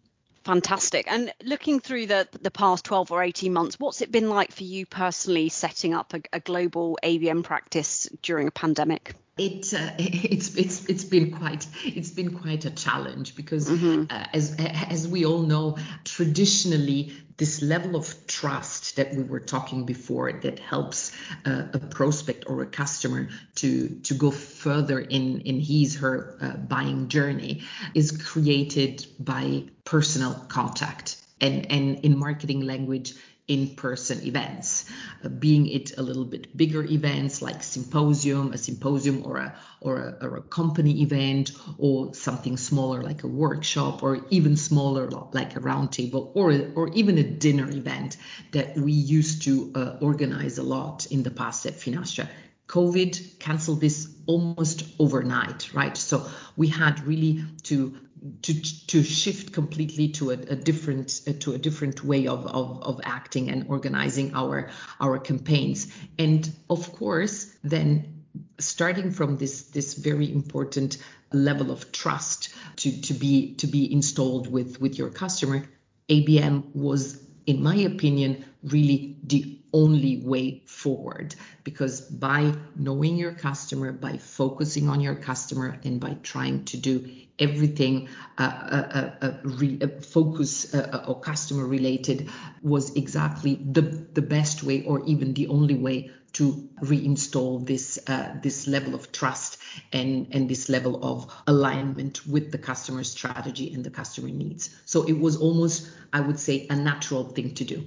Fantastic. 0.49 1.13
And 1.13 1.31
looking 1.45 1.79
through 1.79 2.07
the 2.07 2.27
the 2.41 2.51
past 2.51 2.87
12 2.87 3.13
or 3.13 3.23
18 3.23 3.53
months, 3.53 3.79
what's 3.79 4.01
it 4.01 4.11
been 4.11 4.31
like 4.31 4.51
for 4.51 4.65
you 4.65 4.87
personally 4.87 5.51
setting 5.51 5.93
up 5.93 6.15
a, 6.15 6.23
a 6.33 6.41
global 6.41 6.99
ABM 7.05 7.45
practice 7.45 8.09
during 8.23 8.49
a 8.49 8.51
pandemic? 8.51 9.15
It 9.39 9.73
uh, 9.75 9.91
it's 9.99 10.55
it's 10.57 10.85
it's 10.87 11.05
been 11.05 11.31
quite 11.31 11.67
it's 11.85 12.11
been 12.11 12.39
quite 12.39 12.65
a 12.65 12.71
challenge 12.71 13.35
because 13.37 13.69
mm-hmm. 13.69 14.05
uh, 14.11 14.27
as 14.33 14.57
as 14.57 15.09
we 15.09 15.25
all 15.25 15.43
know 15.43 15.77
traditionally 16.05 17.13
this 17.37 17.63
level 17.63 17.95
of 17.95 18.27
trust 18.27 18.97
that 18.97 19.15
we 19.15 19.23
were 19.23 19.41
talking 19.41 19.85
before 19.87 20.33
that 20.33 20.59
helps 20.59 21.13
uh, 21.47 21.65
a 21.73 21.79
prospect 21.79 22.45
or 22.49 22.63
a 22.63 22.67
customer 22.67 23.29
to 23.55 23.89
to 24.03 24.15
go 24.15 24.31
further 24.31 24.99
in 24.99 25.41
in 25.43 25.61
his 25.61 25.97
her 25.97 26.37
uh, 26.41 26.57
buying 26.57 27.09
journey 27.09 27.63
is 27.95 28.11
created 28.13 29.07
by 29.19 29.63
personal 29.85 30.35
contact 30.49 31.17
and 31.41 31.71
and 31.71 32.05
in 32.05 32.19
marketing 32.19 32.61
language 32.63 33.15
in-person 33.49 34.25
events, 34.27 34.85
uh, 35.25 35.29
being 35.29 35.67
it 35.67 35.97
a 35.99 36.03
little 36.03 36.25
bit 36.25 36.57
bigger 36.57 36.85
events 36.85 37.43
like 37.43 37.63
symposium, 37.63 38.53
a 38.53 38.59
symposium 38.59 39.25
or 39.25 39.39
a 39.39 39.59
or 39.81 39.97
a, 39.99 40.27
or 40.27 40.37
a 40.37 40.43
company 40.43 41.03
event, 41.03 41.53
or 41.79 42.15
something 42.15 42.57
smaller 42.57 43.03
like 43.03 43.23
a 43.25 43.29
workshop, 43.29 44.03
or 44.03 44.21
even 44.31 44.57
smaller 44.57 45.09
like 45.33 45.57
a 45.57 45.61
roundtable, 45.61 46.31
or 46.35 46.53
or 46.75 46.89
even 46.95 47.19
a 47.19 47.23
dinner 47.23 47.69
event 47.71 48.17
that 48.53 48.77
we 48.77 48.93
used 48.93 49.43
to 49.43 49.73
uh, 49.75 49.97
organize 50.01 50.59
a 50.59 50.63
lot 50.63 51.07
in 51.07 51.23
the 51.23 51.31
past 51.31 51.67
at 51.67 51.75
Finastra. 51.75 52.29
COVID 52.69 53.39
canceled 53.39 53.81
this 53.81 54.09
almost 54.27 54.85
overnight, 54.99 55.73
right? 55.75 55.97
So 55.97 56.27
we 56.57 56.69
had 56.69 57.05
really 57.07 57.45
to 57.65 57.97
to 58.43 58.55
to 58.87 59.03
shift 59.03 59.53
completely 59.53 60.09
to 60.09 60.31
a, 60.31 60.35
a 60.35 60.57
different 60.57 61.21
uh, 61.27 61.33
to 61.41 61.55
a 61.55 61.59
different 61.59 62.05
way 62.05 62.27
of, 62.27 62.47
of 62.47 62.83
of 62.83 63.01
acting 63.05 63.49
and 63.49 63.67
organizing 63.69 64.35
our 64.35 64.71
our 65.01 65.19
campaigns 65.19 65.89
and 66.19 66.51
of 66.69 66.93
course 66.93 67.53
then 67.63 68.25
starting 68.59 69.11
from 69.11 69.37
this 69.37 69.63
this 69.71 69.95
very 69.95 70.31
important 70.33 70.99
level 71.33 71.71
of 71.71 71.93
trust 71.93 72.51
to, 72.77 73.01
to 73.03 73.15
be 73.15 73.55
to 73.55 73.67
be 73.67 73.93
installed 73.93 74.51
with 74.51 74.81
with 74.81 74.99
your 74.99 75.11
customer 75.11 75.65
abm 76.09 76.65
was 76.75 77.23
in 77.47 77.63
my 77.63 77.77
opinion 77.77 78.45
really 78.63 79.17
the 79.23 79.58
only 79.73 80.23
way 80.25 80.63
forward 80.67 81.35
because 81.65 82.01
by 82.01 82.55
knowing 82.77 83.17
your 83.17 83.33
customer 83.33 83.93
by 83.93 84.17
focusing 84.17 84.89
on 84.89 85.01
your 85.01 85.15
customer 85.15 85.79
and 85.85 86.01
by 86.01 86.17
trying 86.23 86.65
to 86.65 86.77
do 86.77 87.09
everything 87.39 88.09
uh, 88.39 88.43
uh, 88.43 89.11
uh, 89.23 89.33
re- 89.45 89.79
focus 90.01 90.75
or 90.75 91.21
customer 91.21 91.67
related 91.67 92.29
was 92.63 92.95
exactly 92.97 93.55
the 93.73 93.83
the 94.15 94.23
best 94.23 94.63
way 94.63 94.83
or 94.85 95.05
even 95.07 95.35
the 95.35 95.47
only 95.49 95.75
way 95.75 96.11
to 96.33 96.69
reinstall 96.83 97.67
this 97.67 97.99
uh, 98.07 98.35
this 98.43 98.67
level 98.67 98.95
of 98.95 99.13
trust 99.13 99.59
and 99.93 100.29
and 100.33 100.49
this 100.49 100.69
level 100.69 100.99
of 101.03 101.33
alignment 101.47 102.27
with 102.27 102.53
the 102.53 102.59
customer 102.59 103.05
strategy 103.05 103.73
and 103.73 103.85
the 103.85 103.91
customer 103.91 104.29
needs. 104.29 104.71
So 104.85 105.05
it 105.05 105.19
was 105.19 105.37
almost, 105.37 105.91
I 106.13 106.21
would 106.21 106.39
say, 106.39 106.67
a 106.71 106.77
natural 106.77 107.25
thing 107.25 107.55
to 107.55 107.65
do. 107.65 107.85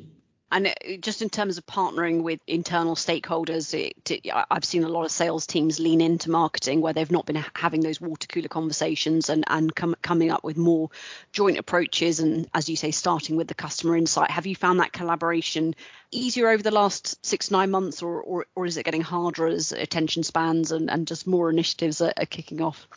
And 0.51 0.67
uh, 0.67 0.73
just 0.99 1.21
in 1.21 1.29
terms 1.29 1.57
of 1.57 1.65
partnering 1.65 2.23
with 2.23 2.39
internal 2.45 2.95
stakeholders, 2.95 3.73
it, 3.73 4.11
it, 4.11 4.31
I've 4.49 4.65
seen 4.65 4.83
a 4.83 4.89
lot 4.89 5.05
of 5.05 5.11
sales 5.11 5.47
teams 5.47 5.79
lean 5.79 6.01
into 6.01 6.29
marketing 6.29 6.81
where 6.81 6.93
they've 6.93 7.11
not 7.11 7.25
been 7.25 7.43
having 7.53 7.81
those 7.81 8.01
water 8.01 8.27
cooler 8.27 8.49
conversations 8.49 9.29
and, 9.29 9.45
and 9.47 9.73
com- 9.73 9.95
coming 10.01 10.29
up 10.29 10.43
with 10.43 10.57
more 10.57 10.89
joint 11.31 11.57
approaches. 11.57 12.19
And 12.19 12.49
as 12.53 12.67
you 12.67 12.75
say, 12.75 12.91
starting 12.91 13.37
with 13.37 13.47
the 13.47 13.53
customer 13.53 13.95
insight. 13.95 14.31
Have 14.31 14.45
you 14.45 14.55
found 14.55 14.79
that 14.79 14.91
collaboration 14.91 15.73
easier 16.11 16.49
over 16.49 16.61
the 16.61 16.71
last 16.71 17.25
six, 17.25 17.49
nine 17.49 17.71
months, 17.71 18.01
or, 18.01 18.21
or, 18.21 18.45
or 18.55 18.65
is 18.65 18.77
it 18.77 18.83
getting 18.83 19.01
harder 19.01 19.47
as 19.47 19.71
attention 19.71 20.23
spans 20.23 20.71
and, 20.71 20.91
and 20.91 21.07
just 21.07 21.25
more 21.25 21.49
initiatives 21.49 22.01
are, 22.01 22.13
are 22.17 22.25
kicking 22.25 22.61
off? 22.61 22.87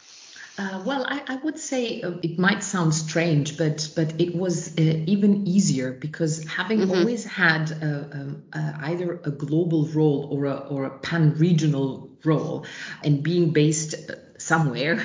Uh, 0.56 0.82
well, 0.86 1.04
I, 1.08 1.20
I, 1.26 1.36
would 1.36 1.58
say 1.58 2.00
uh, 2.02 2.12
it 2.22 2.38
might 2.38 2.62
sound 2.62 2.94
strange, 2.94 3.58
but 3.58 3.90
but 3.96 4.20
it 4.20 4.36
was 4.36 4.68
uh, 4.78 4.82
even 4.82 5.48
easier 5.48 5.92
because 5.92 6.44
having 6.44 6.78
mm-hmm. 6.78 6.92
always 6.92 7.24
had 7.24 7.72
a, 7.72 8.10
um, 8.12 8.42
either 8.52 9.20
a 9.24 9.32
global 9.32 9.88
role 9.88 10.28
or 10.30 10.44
a 10.44 10.54
or 10.54 10.84
a 10.84 10.98
pan 10.98 11.34
regional 11.38 12.16
role, 12.24 12.66
and 13.02 13.24
being 13.24 13.52
based 13.52 13.94
uh, 14.08 14.14
somewhere 14.44 14.98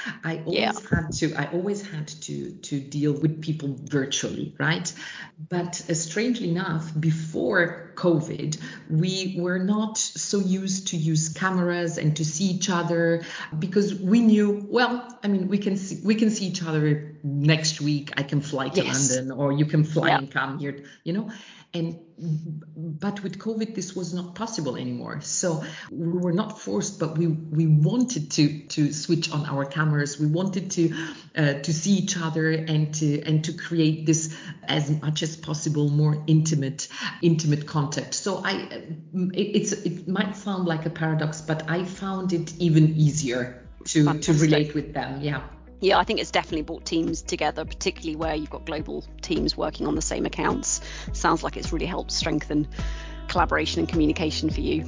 i 0.24 0.38
always 0.38 0.58
yeah. 0.58 0.72
had 0.90 1.12
to 1.12 1.32
i 1.34 1.44
always 1.52 1.80
had 1.80 2.08
to 2.08 2.50
to 2.68 2.80
deal 2.80 3.12
with 3.12 3.40
people 3.40 3.76
virtually 3.84 4.52
right 4.58 4.92
but 5.48 5.80
uh, 5.88 5.94
strangely 5.94 6.50
enough 6.50 6.90
before 6.98 7.92
covid 7.94 8.58
we 8.88 9.36
were 9.38 9.60
not 9.60 9.96
so 9.96 10.38
used 10.38 10.88
to 10.88 10.96
use 10.96 11.28
cameras 11.28 11.98
and 11.98 12.16
to 12.16 12.24
see 12.24 12.46
each 12.46 12.68
other 12.68 13.22
because 13.58 13.94
we 13.94 14.20
knew 14.20 14.66
well 14.68 14.92
i 15.22 15.28
mean 15.28 15.46
we 15.46 15.58
can 15.58 15.76
see 15.76 16.00
we 16.04 16.16
can 16.16 16.30
see 16.30 16.46
each 16.46 16.62
other 16.64 17.14
next 17.22 17.80
week 17.80 18.12
i 18.16 18.24
can 18.24 18.40
fly 18.40 18.68
to 18.68 18.82
yes. 18.82 19.16
london 19.16 19.30
or 19.38 19.52
you 19.52 19.66
can 19.66 19.84
fly 19.84 20.08
yeah. 20.08 20.18
and 20.18 20.32
come 20.32 20.58
here 20.58 20.84
you 21.04 21.12
know 21.12 21.30
and 21.72 21.98
but 22.76 23.22
with 23.22 23.38
covid 23.38 23.74
this 23.74 23.94
was 23.94 24.12
not 24.12 24.34
possible 24.34 24.76
anymore. 24.76 25.20
So 25.22 25.64
we 25.90 26.18
were 26.18 26.32
not 26.32 26.60
forced 26.60 26.98
but 26.98 27.16
we 27.16 27.28
we 27.28 27.66
wanted 27.66 28.32
to 28.32 28.66
to 28.68 28.92
switch 28.92 29.30
on 29.30 29.46
our 29.46 29.64
cameras. 29.64 30.18
We 30.18 30.26
wanted 30.26 30.70
to 30.72 30.94
uh, 31.36 31.54
to 31.54 31.72
see 31.72 31.92
each 31.92 32.16
other 32.18 32.50
and 32.50 32.92
to 32.94 33.22
and 33.22 33.44
to 33.44 33.52
create 33.52 34.04
this 34.04 34.36
as 34.64 34.90
much 34.90 35.22
as 35.22 35.36
possible 35.36 35.88
more 35.88 36.22
intimate 36.26 36.88
intimate 37.22 37.66
contact. 37.66 38.14
So 38.14 38.42
i 38.44 38.52
it, 38.52 39.48
it's 39.56 39.72
it 39.72 40.08
might 40.08 40.36
sound 40.36 40.66
like 40.66 40.86
a 40.86 40.90
paradox 40.90 41.40
but 41.40 41.70
i 41.70 41.84
found 41.84 42.32
it 42.32 42.52
even 42.58 42.96
easier 42.96 43.66
to 43.84 44.04
Fantastic. 44.04 44.36
to 44.36 44.42
relate 44.42 44.74
with 44.74 44.92
them. 44.92 45.20
Yeah 45.22 45.42
yeah, 45.80 45.98
I 45.98 46.04
think 46.04 46.20
it's 46.20 46.30
definitely 46.30 46.62
brought 46.62 46.84
teams 46.84 47.22
together, 47.22 47.64
particularly 47.64 48.16
where 48.16 48.34
you've 48.34 48.50
got 48.50 48.66
global 48.66 49.04
teams 49.22 49.56
working 49.56 49.86
on 49.86 49.94
the 49.94 50.02
same 50.02 50.26
accounts. 50.26 50.80
Sounds 51.12 51.42
like 51.42 51.56
it's 51.56 51.72
really 51.72 51.86
helped 51.86 52.12
strengthen 52.12 52.68
collaboration 53.28 53.80
and 53.80 53.88
communication 53.88 54.50
for 54.50 54.60
you. 54.60 54.84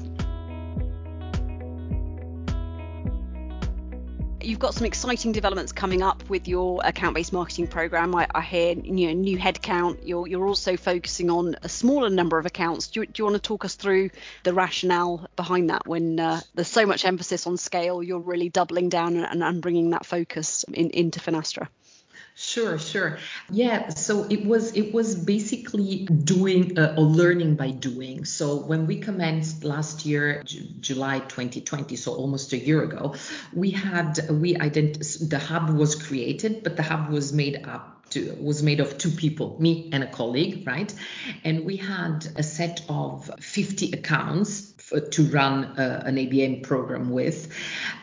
You've 4.45 4.59
got 4.59 4.75
some 4.75 4.87
exciting 4.87 5.33
developments 5.33 5.73
coming 5.73 6.03
up 6.03 6.29
with 6.29 6.49
your 6.49 6.81
account-based 6.85 7.33
marketing 7.33 7.69
program. 7.69 8.15
I, 8.15 8.27
I 8.35 8.41
hear 8.41 8.75
you 8.75 9.09
know 9.09 9.13
new 9.13 9.39
headcount. 9.39 9.99
You're 10.05 10.27
you're 10.27 10.47
also 10.47 10.77
focusing 10.77 11.31
on 11.31 11.57
a 11.63 11.69
smaller 11.69 12.11
number 12.11 12.39
of 12.39 12.47
accounts. 12.47 12.89
Do 12.89 13.01
you, 13.01 13.07
do 13.07 13.13
you 13.21 13.25
want 13.25 13.43
to 13.43 13.47
talk 13.47 13.65
us 13.65 13.75
through 13.75 14.11
the 14.43 14.53
rationale 14.53 15.29
behind 15.37 15.71
that? 15.71 15.87
When 15.87 16.19
uh, 16.19 16.41
there's 16.55 16.69
so 16.69 16.87
much 16.87 17.05
emphasis 17.05 17.47
on 17.47 17.57
scale, 17.57 18.03
you're 18.03 18.21
really 18.21 18.49
doubling 18.49 18.89
down 18.89 19.17
and, 19.17 19.43
and 19.43 19.63
bringing 19.63 19.91
that 19.91 20.07
focus 20.07 20.65
in, 20.73 20.91
into 20.91 21.21
Finastra. 21.21 21.69
Sure, 22.45 22.77
sure. 22.77 23.19
Yeah, 23.53 23.91
so 23.91 24.25
it 24.29 24.45
was 24.45 24.73
it 24.77 24.93
was 24.93 25.15
basically 25.15 26.07
doing 26.07 26.77
uh, 26.77 26.97
or 26.99 27.05
learning 27.05 27.55
by 27.55 27.71
doing. 27.71 28.25
So 28.25 28.57
when 28.57 28.89
we 28.89 28.99
commenced 28.99 29.63
last 29.63 30.05
year, 30.05 30.43
J- 30.45 30.69
July 30.81 31.21
2020, 31.21 31.95
so 31.95 32.15
almost 32.15 32.53
a 32.53 32.59
year 32.59 32.83
ago, 32.83 33.15
we 33.55 33.71
had 33.71 34.19
we 34.29 34.55
ident- 34.55 35.31
the 35.31 35.39
hub 35.39 35.71
was 35.71 35.95
created, 35.95 36.65
but 36.65 36.77
the 36.77 36.83
hub 36.83 37.11
was 37.11 37.33
made 37.33 37.65
up 37.65 38.11
to, 38.11 38.37
was 38.41 38.61
made 38.61 38.81
of 38.81 38.99
two 38.99 39.13
people, 39.13 39.57
me 39.61 39.89
and 39.93 40.03
a 40.03 40.11
colleague, 40.11 40.67
right? 40.67 40.93
And 41.45 41.65
we 41.65 41.77
had 41.77 42.27
a 42.35 42.43
set 42.43 42.83
of 42.89 43.31
50 43.39 43.93
accounts 43.93 44.73
to 45.13 45.23
run 45.31 45.65
uh, 45.65 46.03
an 46.05 46.17
ABM 46.17 46.65
program 46.65 47.11
with. 47.11 47.55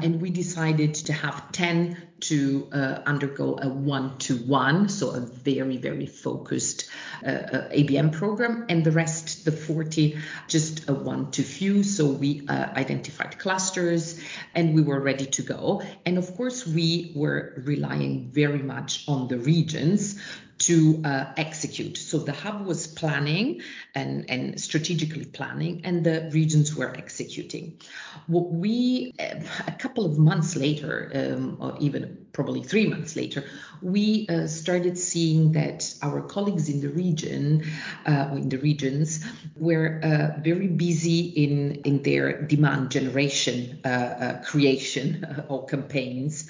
And 0.02 0.21
we 0.21 0.30
decided 0.30 0.95
to 0.95 1.13
have 1.13 1.52
10 1.52 2.09
to 2.21 2.67
uh, 2.71 3.01
undergo 3.05 3.58
a 3.62 3.69
one 3.69 4.17
to 4.19 4.38
one, 4.38 4.89
so 4.89 5.12
a 5.12 5.19
very, 5.19 5.77
very 5.77 6.05
focused 6.05 6.89
uh, 7.25 7.29
uh 7.29 7.69
ABM 7.69 8.12
program, 8.12 8.65
and 8.69 8.84
the 8.84 8.91
rest, 8.91 9.45
the 9.45 9.51
40, 9.51 10.17
just 10.47 10.89
a 10.89 10.93
one 10.93 11.32
to 11.32 11.43
few. 11.43 11.84
So 11.84 12.08
we 12.08 12.45
uh, 12.47 12.53
identified 12.75 13.39
clusters 13.39 14.19
and 14.55 14.73
we 14.73 14.82
were 14.82 14.99
ready 14.99 15.25
to 15.25 15.41
go. 15.41 15.82
And 16.05 16.17
of 16.17 16.36
course, 16.36 16.65
we 16.65 17.12
were 17.15 17.53
relying 17.65 18.32
very 18.32 18.63
much 18.63 19.08
on 19.08 19.27
the 19.27 19.38
regions 19.38 20.19
to 20.60 21.02
uh, 21.06 21.26
execute. 21.38 21.98
So 21.98 22.19
the 22.19 22.34
hub 22.34 22.65
was 22.65 22.86
planning 22.86 23.62
and, 23.95 24.30
and 24.30 24.60
strategically 24.60 25.26
planning, 25.26 25.82
and 25.86 26.04
the 26.04 26.30
regions 26.34 26.76
were 26.76 26.93
executing. 26.95 27.80
What 28.28 28.52
we, 28.52 29.13
uh, 29.19 29.39
a 29.67 29.72
couple 29.72 30.06
of 30.06 30.17
months 30.17 30.56
later, 30.58 31.12
um, 31.15 31.58
or 31.60 31.78
even 31.80 32.28
probably 32.34 32.62
three 32.62 32.88
months 32.88 33.15
later, 33.15 33.45
we 33.82 34.28
uh, 34.28 34.48
started 34.48 34.98
seeing 34.98 35.54
that 35.54 35.93
our 36.02 36.22
colleagues 36.22 36.67
in 36.67 36.82
the 36.82 36.89
region, 36.89 37.65
uh, 38.06 38.30
in 38.34 38.50
the 38.50 38.58
regions, 38.58 39.26
were 39.56 40.02
uh, 40.04 40.41
very 40.41 40.67
busy 40.67 41.19
in 41.22 41.76
in 41.86 42.04
their 42.04 42.41
demand 42.41 42.91
generation, 42.91 43.80
uh, 43.86 44.41
creation 44.45 45.45
or 45.48 45.65
campaigns 45.65 46.50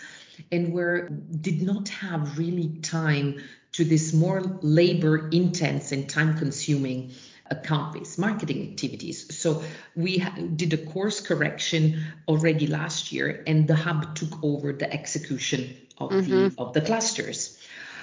and 0.51 0.73
were 0.73 1.09
did 1.41 1.61
not 1.61 1.89
have 1.89 2.37
really 2.37 2.69
time 2.81 3.41
to 3.73 3.85
this 3.85 4.13
more 4.13 4.41
labor 4.61 5.29
intense 5.29 5.91
and 5.91 6.09
time 6.09 6.37
consuming 6.37 7.11
account 7.51 7.93
based 7.93 8.19
marketing 8.19 8.69
activities. 8.71 9.35
So 9.35 9.63
we 9.95 10.19
did 10.55 10.73
a 10.73 10.77
course 10.77 11.21
correction 11.21 12.03
already 12.27 12.67
last 12.67 13.11
year, 13.11 13.43
and 13.47 13.67
the 13.67 13.75
hub 13.75 14.15
took 14.15 14.43
over 14.43 14.73
the 14.73 14.91
execution 14.91 15.75
of 15.97 16.11
mm-hmm. 16.11 16.31
the 16.31 16.53
of 16.57 16.73
the 16.73 16.81
clusters. 16.81 17.57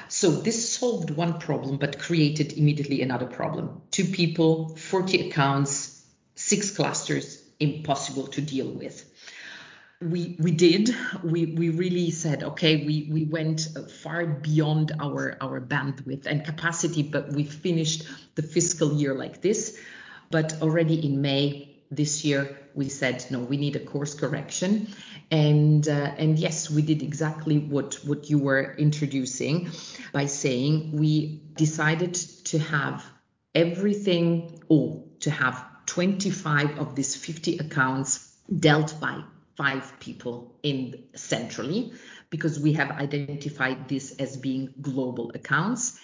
So 0.08 0.30
this 0.30 0.68
solved 0.72 1.10
one 1.10 1.40
problem, 1.40 1.78
but 1.78 1.98
created 1.98 2.52
immediately 2.52 3.02
another 3.02 3.26
problem. 3.26 3.82
Two 3.90 4.04
people, 4.04 4.68
40 4.76 5.28
accounts, 5.28 6.00
six 6.36 6.70
clusters, 6.70 7.42
impossible 7.58 8.28
to 8.28 8.40
deal 8.40 8.68
with 8.68 9.04
we 10.00 10.36
we 10.38 10.50
did. 10.50 10.94
We 11.22 11.46
we 11.46 11.70
really 11.70 12.10
said 12.10 12.42
okay 12.42 12.84
we 12.84 13.08
we 13.10 13.24
went 13.24 13.68
far 14.02 14.26
beyond 14.26 14.92
our 15.00 15.38
our 15.40 15.60
bandwidth 15.60 16.26
and 16.26 16.44
capacity 16.44 17.02
but 17.02 17.32
we 17.32 17.44
finished 17.44 18.06
the 18.34 18.42
fiscal 18.42 18.92
year 18.92 19.14
like 19.14 19.40
this. 19.40 19.78
But 20.30 20.60
already 20.60 21.06
in 21.06 21.22
may 21.22 21.76
this 21.90 22.24
year 22.24 22.58
we 22.74 22.88
said 22.90 23.24
no 23.30 23.40
we 23.40 23.56
need 23.56 23.76
a 23.76 23.80
course 23.80 24.14
correction. 24.14 24.88
And 25.30 25.88
uh, 25.88 26.12
and 26.18 26.38
yes 26.38 26.70
we 26.70 26.82
did 26.82 27.02
exactly 27.02 27.58
what 27.58 27.94
what 28.04 28.28
you 28.28 28.38
were 28.38 28.74
introducing 28.76 29.70
by 30.12 30.26
saying 30.26 30.92
we 30.92 31.40
decided 31.54 32.14
to 32.44 32.58
have 32.58 33.02
everything 33.54 34.62
or 34.68 35.02
to 35.20 35.30
have 35.30 35.64
25 35.86 36.78
of 36.78 36.94
these 36.94 37.16
50 37.16 37.58
accounts 37.58 38.36
dealt 38.60 39.00
by 39.00 39.22
five 39.56 39.98
people 40.00 40.54
in 40.62 41.04
centrally 41.14 41.92
because 42.30 42.60
we 42.60 42.72
have 42.74 42.90
identified 42.90 43.88
this 43.88 44.16
as 44.18 44.36
being 44.36 44.72
global 44.80 45.30
accounts. 45.34 45.98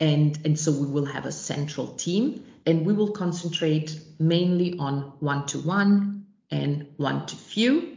And 0.00 0.38
and 0.44 0.58
so 0.58 0.72
we 0.72 0.86
will 0.86 1.06
have 1.06 1.26
a 1.26 1.32
central 1.32 1.88
team 1.88 2.44
and 2.66 2.84
we 2.84 2.92
will 2.92 3.12
concentrate 3.12 3.98
mainly 4.18 4.78
on 4.78 5.12
one 5.20 5.46
to 5.46 5.58
one 5.58 6.26
and 6.50 6.86
one 6.96 7.26
to 7.26 7.36
few 7.36 7.96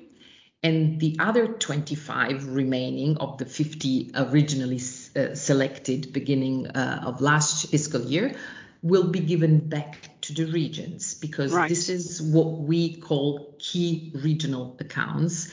and 0.61 0.99
the 0.99 1.15
other 1.19 1.47
25 1.47 2.47
remaining 2.47 3.17
of 3.17 3.37
the 3.37 3.45
50 3.45 4.11
originally 4.15 4.81
uh, 5.15 5.33
selected 5.33 6.11
beginning 6.11 6.67
uh, 6.67 7.03
of 7.05 7.21
last 7.21 7.69
fiscal 7.69 8.01
year 8.01 8.35
will 8.81 9.09
be 9.09 9.19
given 9.19 9.59
back 9.59 10.09
to 10.21 10.33
the 10.33 10.45
regions 10.45 11.13
because 11.15 11.51
right. 11.51 11.69
this 11.69 11.89
is 11.89 12.21
what 12.21 12.59
we 12.59 12.95
call 12.95 13.55
key 13.59 14.11
regional 14.15 14.77
accounts 14.79 15.51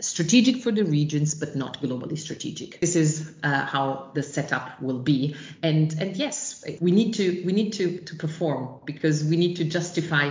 strategic 0.00 0.62
for 0.62 0.70
the 0.70 0.84
regions 0.84 1.34
but 1.34 1.56
not 1.56 1.80
globally 1.82 2.18
strategic. 2.18 2.80
This 2.80 2.96
is 2.96 3.32
uh, 3.42 3.64
how 3.64 4.10
the 4.14 4.22
setup 4.22 4.80
will 4.80 4.98
be. 4.98 5.36
And 5.62 5.92
and 5.98 6.16
yes 6.16 6.64
we 6.80 6.90
need 6.90 7.14
to 7.14 7.42
we 7.44 7.52
need 7.52 7.72
to 7.74 7.98
to 7.98 8.16
perform 8.16 8.80
because 8.84 9.24
we 9.24 9.36
need 9.36 9.56
to 9.56 9.64
justify 9.64 10.30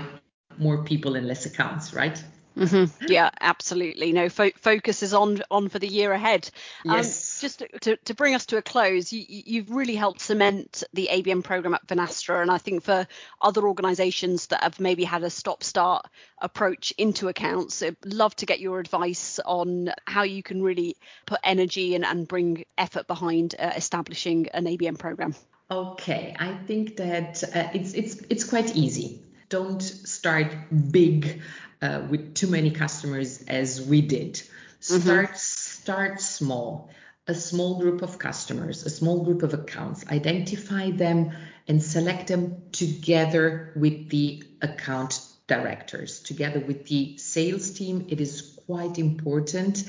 more 0.57 0.83
people 0.83 1.15
and 1.15 1.27
less 1.27 1.45
accounts 1.45 1.93
right 1.93 2.23
Mm-hmm. 2.57 3.05
Yeah, 3.07 3.29
absolutely. 3.39 4.11
No, 4.11 4.27
fo- 4.29 4.51
focus 4.57 5.01
is 5.03 5.13
on 5.13 5.41
on 5.49 5.69
for 5.69 5.79
the 5.79 5.87
year 5.87 6.11
ahead. 6.11 6.49
Um, 6.85 6.97
yes. 6.97 7.37
Um, 7.37 7.47
just 7.47 7.63
to, 7.81 7.97
to 7.97 8.13
bring 8.13 8.35
us 8.35 8.47
to 8.47 8.57
a 8.57 8.61
close, 8.61 9.13
you, 9.13 9.61
have 9.61 9.69
really 9.69 9.95
helped 9.95 10.21
cement 10.21 10.83
the 10.93 11.09
ABM 11.11 11.43
program 11.43 11.73
at 11.73 11.87
Finastra, 11.87 12.41
and 12.41 12.51
I 12.51 12.57
think 12.57 12.83
for 12.83 13.07
other 13.41 13.67
organisations 13.67 14.47
that 14.47 14.63
have 14.63 14.79
maybe 14.79 15.03
had 15.03 15.23
a 15.23 15.29
stop-start 15.29 16.05
approach 16.39 16.91
into 16.97 17.27
accounts, 17.27 17.81
I'd 17.81 17.95
love 18.05 18.35
to 18.37 18.45
get 18.45 18.59
your 18.59 18.79
advice 18.79 19.39
on 19.45 19.91
how 20.05 20.23
you 20.23 20.43
can 20.43 20.61
really 20.61 20.97
put 21.25 21.39
energy 21.43 21.95
and, 21.95 22.03
and 22.03 22.27
bring 22.27 22.65
effort 22.77 23.07
behind 23.07 23.55
uh, 23.57 23.71
establishing 23.75 24.47
an 24.49 24.65
ABM 24.65 24.97
program. 24.97 25.35
Okay, 25.69 26.35
I 26.39 26.53
think 26.65 26.97
that 26.97 27.43
uh, 27.43 27.69
it's 27.73 27.93
it's 27.93 28.21
it's 28.29 28.43
quite 28.45 28.75
easy. 28.75 29.21
Don't 29.49 29.81
start 29.81 30.53
big 30.91 31.41
uh, 31.81 32.01
with 32.09 32.33
too 32.33 32.47
many 32.47 32.71
customers 32.71 33.43
as 33.43 33.81
we 33.81 34.01
did. 34.01 34.33
Mm-hmm. 34.33 34.99
Start 34.99 35.37
start 35.37 36.21
small. 36.21 36.89
A 37.29 37.35
small 37.35 37.79
group 37.81 38.03
of 38.03 38.17
customers, 38.19 38.85
a 38.85 38.89
small 38.89 39.25
group 39.25 39.43
of 39.43 39.53
accounts, 39.53 40.07
identify 40.07 40.91
them 40.91 41.31
and 41.67 41.83
select 41.83 42.27
them 42.27 42.61
together 42.71 43.73
with 43.75 44.09
the 44.09 44.43
account 44.61 45.19
directors, 45.47 46.21
together 46.21 46.61
with 46.61 46.85
the 46.85 47.17
sales 47.17 47.71
team. 47.71 48.05
It 48.07 48.21
is 48.21 48.57
quite 48.65 48.97
important. 48.97 49.83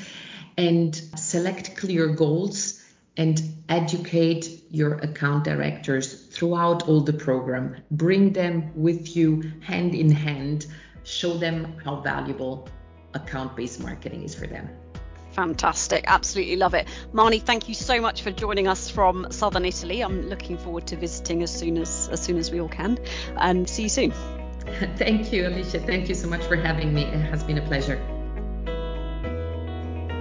And 0.56 0.94
select 1.16 1.76
clear 1.76 2.08
goals 2.08 2.82
and 3.16 3.40
educate 3.68 4.64
your 4.70 4.94
account 4.94 5.44
directors 5.44 6.12
throughout 6.28 6.88
all 6.88 7.00
the 7.00 7.12
program. 7.12 7.76
Bring 7.90 8.32
them 8.32 8.72
with 8.74 9.16
you 9.16 9.52
hand 9.60 9.94
in 9.94 10.10
hand 10.10 10.66
show 11.08 11.34
them 11.34 11.76
how 11.84 11.96
valuable 11.96 12.68
account 13.14 13.56
based 13.56 13.80
marketing 13.80 14.22
is 14.22 14.34
for 14.34 14.46
them. 14.46 14.68
Fantastic. 15.32 16.04
Absolutely 16.06 16.56
love 16.56 16.74
it. 16.74 16.88
Marnie, 17.12 17.40
thank 17.40 17.68
you 17.68 17.74
so 17.74 18.00
much 18.00 18.22
for 18.22 18.30
joining 18.30 18.66
us 18.66 18.90
from 18.90 19.26
southern 19.30 19.64
Italy. 19.64 20.00
I'm 20.00 20.28
looking 20.28 20.58
forward 20.58 20.86
to 20.88 20.96
visiting 20.96 21.42
as 21.42 21.56
soon 21.56 21.78
as 21.78 22.08
as 22.10 22.20
soon 22.20 22.38
as 22.38 22.50
we 22.50 22.60
all 22.60 22.68
can. 22.68 22.98
And 23.36 23.68
see 23.68 23.84
you 23.84 23.88
soon. 23.88 24.12
thank 24.96 25.32
you, 25.32 25.46
Alicia. 25.46 25.80
Thank 25.80 26.08
you 26.08 26.14
so 26.14 26.28
much 26.28 26.44
for 26.44 26.56
having 26.56 26.92
me. 26.92 27.04
It 27.04 27.20
has 27.30 27.42
been 27.44 27.58
a 27.58 27.66
pleasure. 27.66 28.00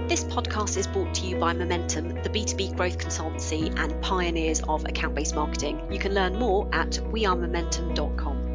This 0.08 0.24
podcast 0.24 0.78
is 0.78 0.86
brought 0.86 1.14
to 1.16 1.26
you 1.26 1.36
by 1.36 1.52
Momentum, 1.52 2.08
the 2.22 2.30
B2B 2.30 2.76
growth 2.76 2.96
consultancy 2.96 3.78
and 3.78 4.00
pioneers 4.00 4.62
of 4.66 4.86
account 4.86 5.14
based 5.14 5.34
marketing. 5.34 5.86
You 5.90 5.98
can 5.98 6.14
learn 6.14 6.38
more 6.38 6.66
at 6.72 6.92
wearemomentum.com. 6.92 8.47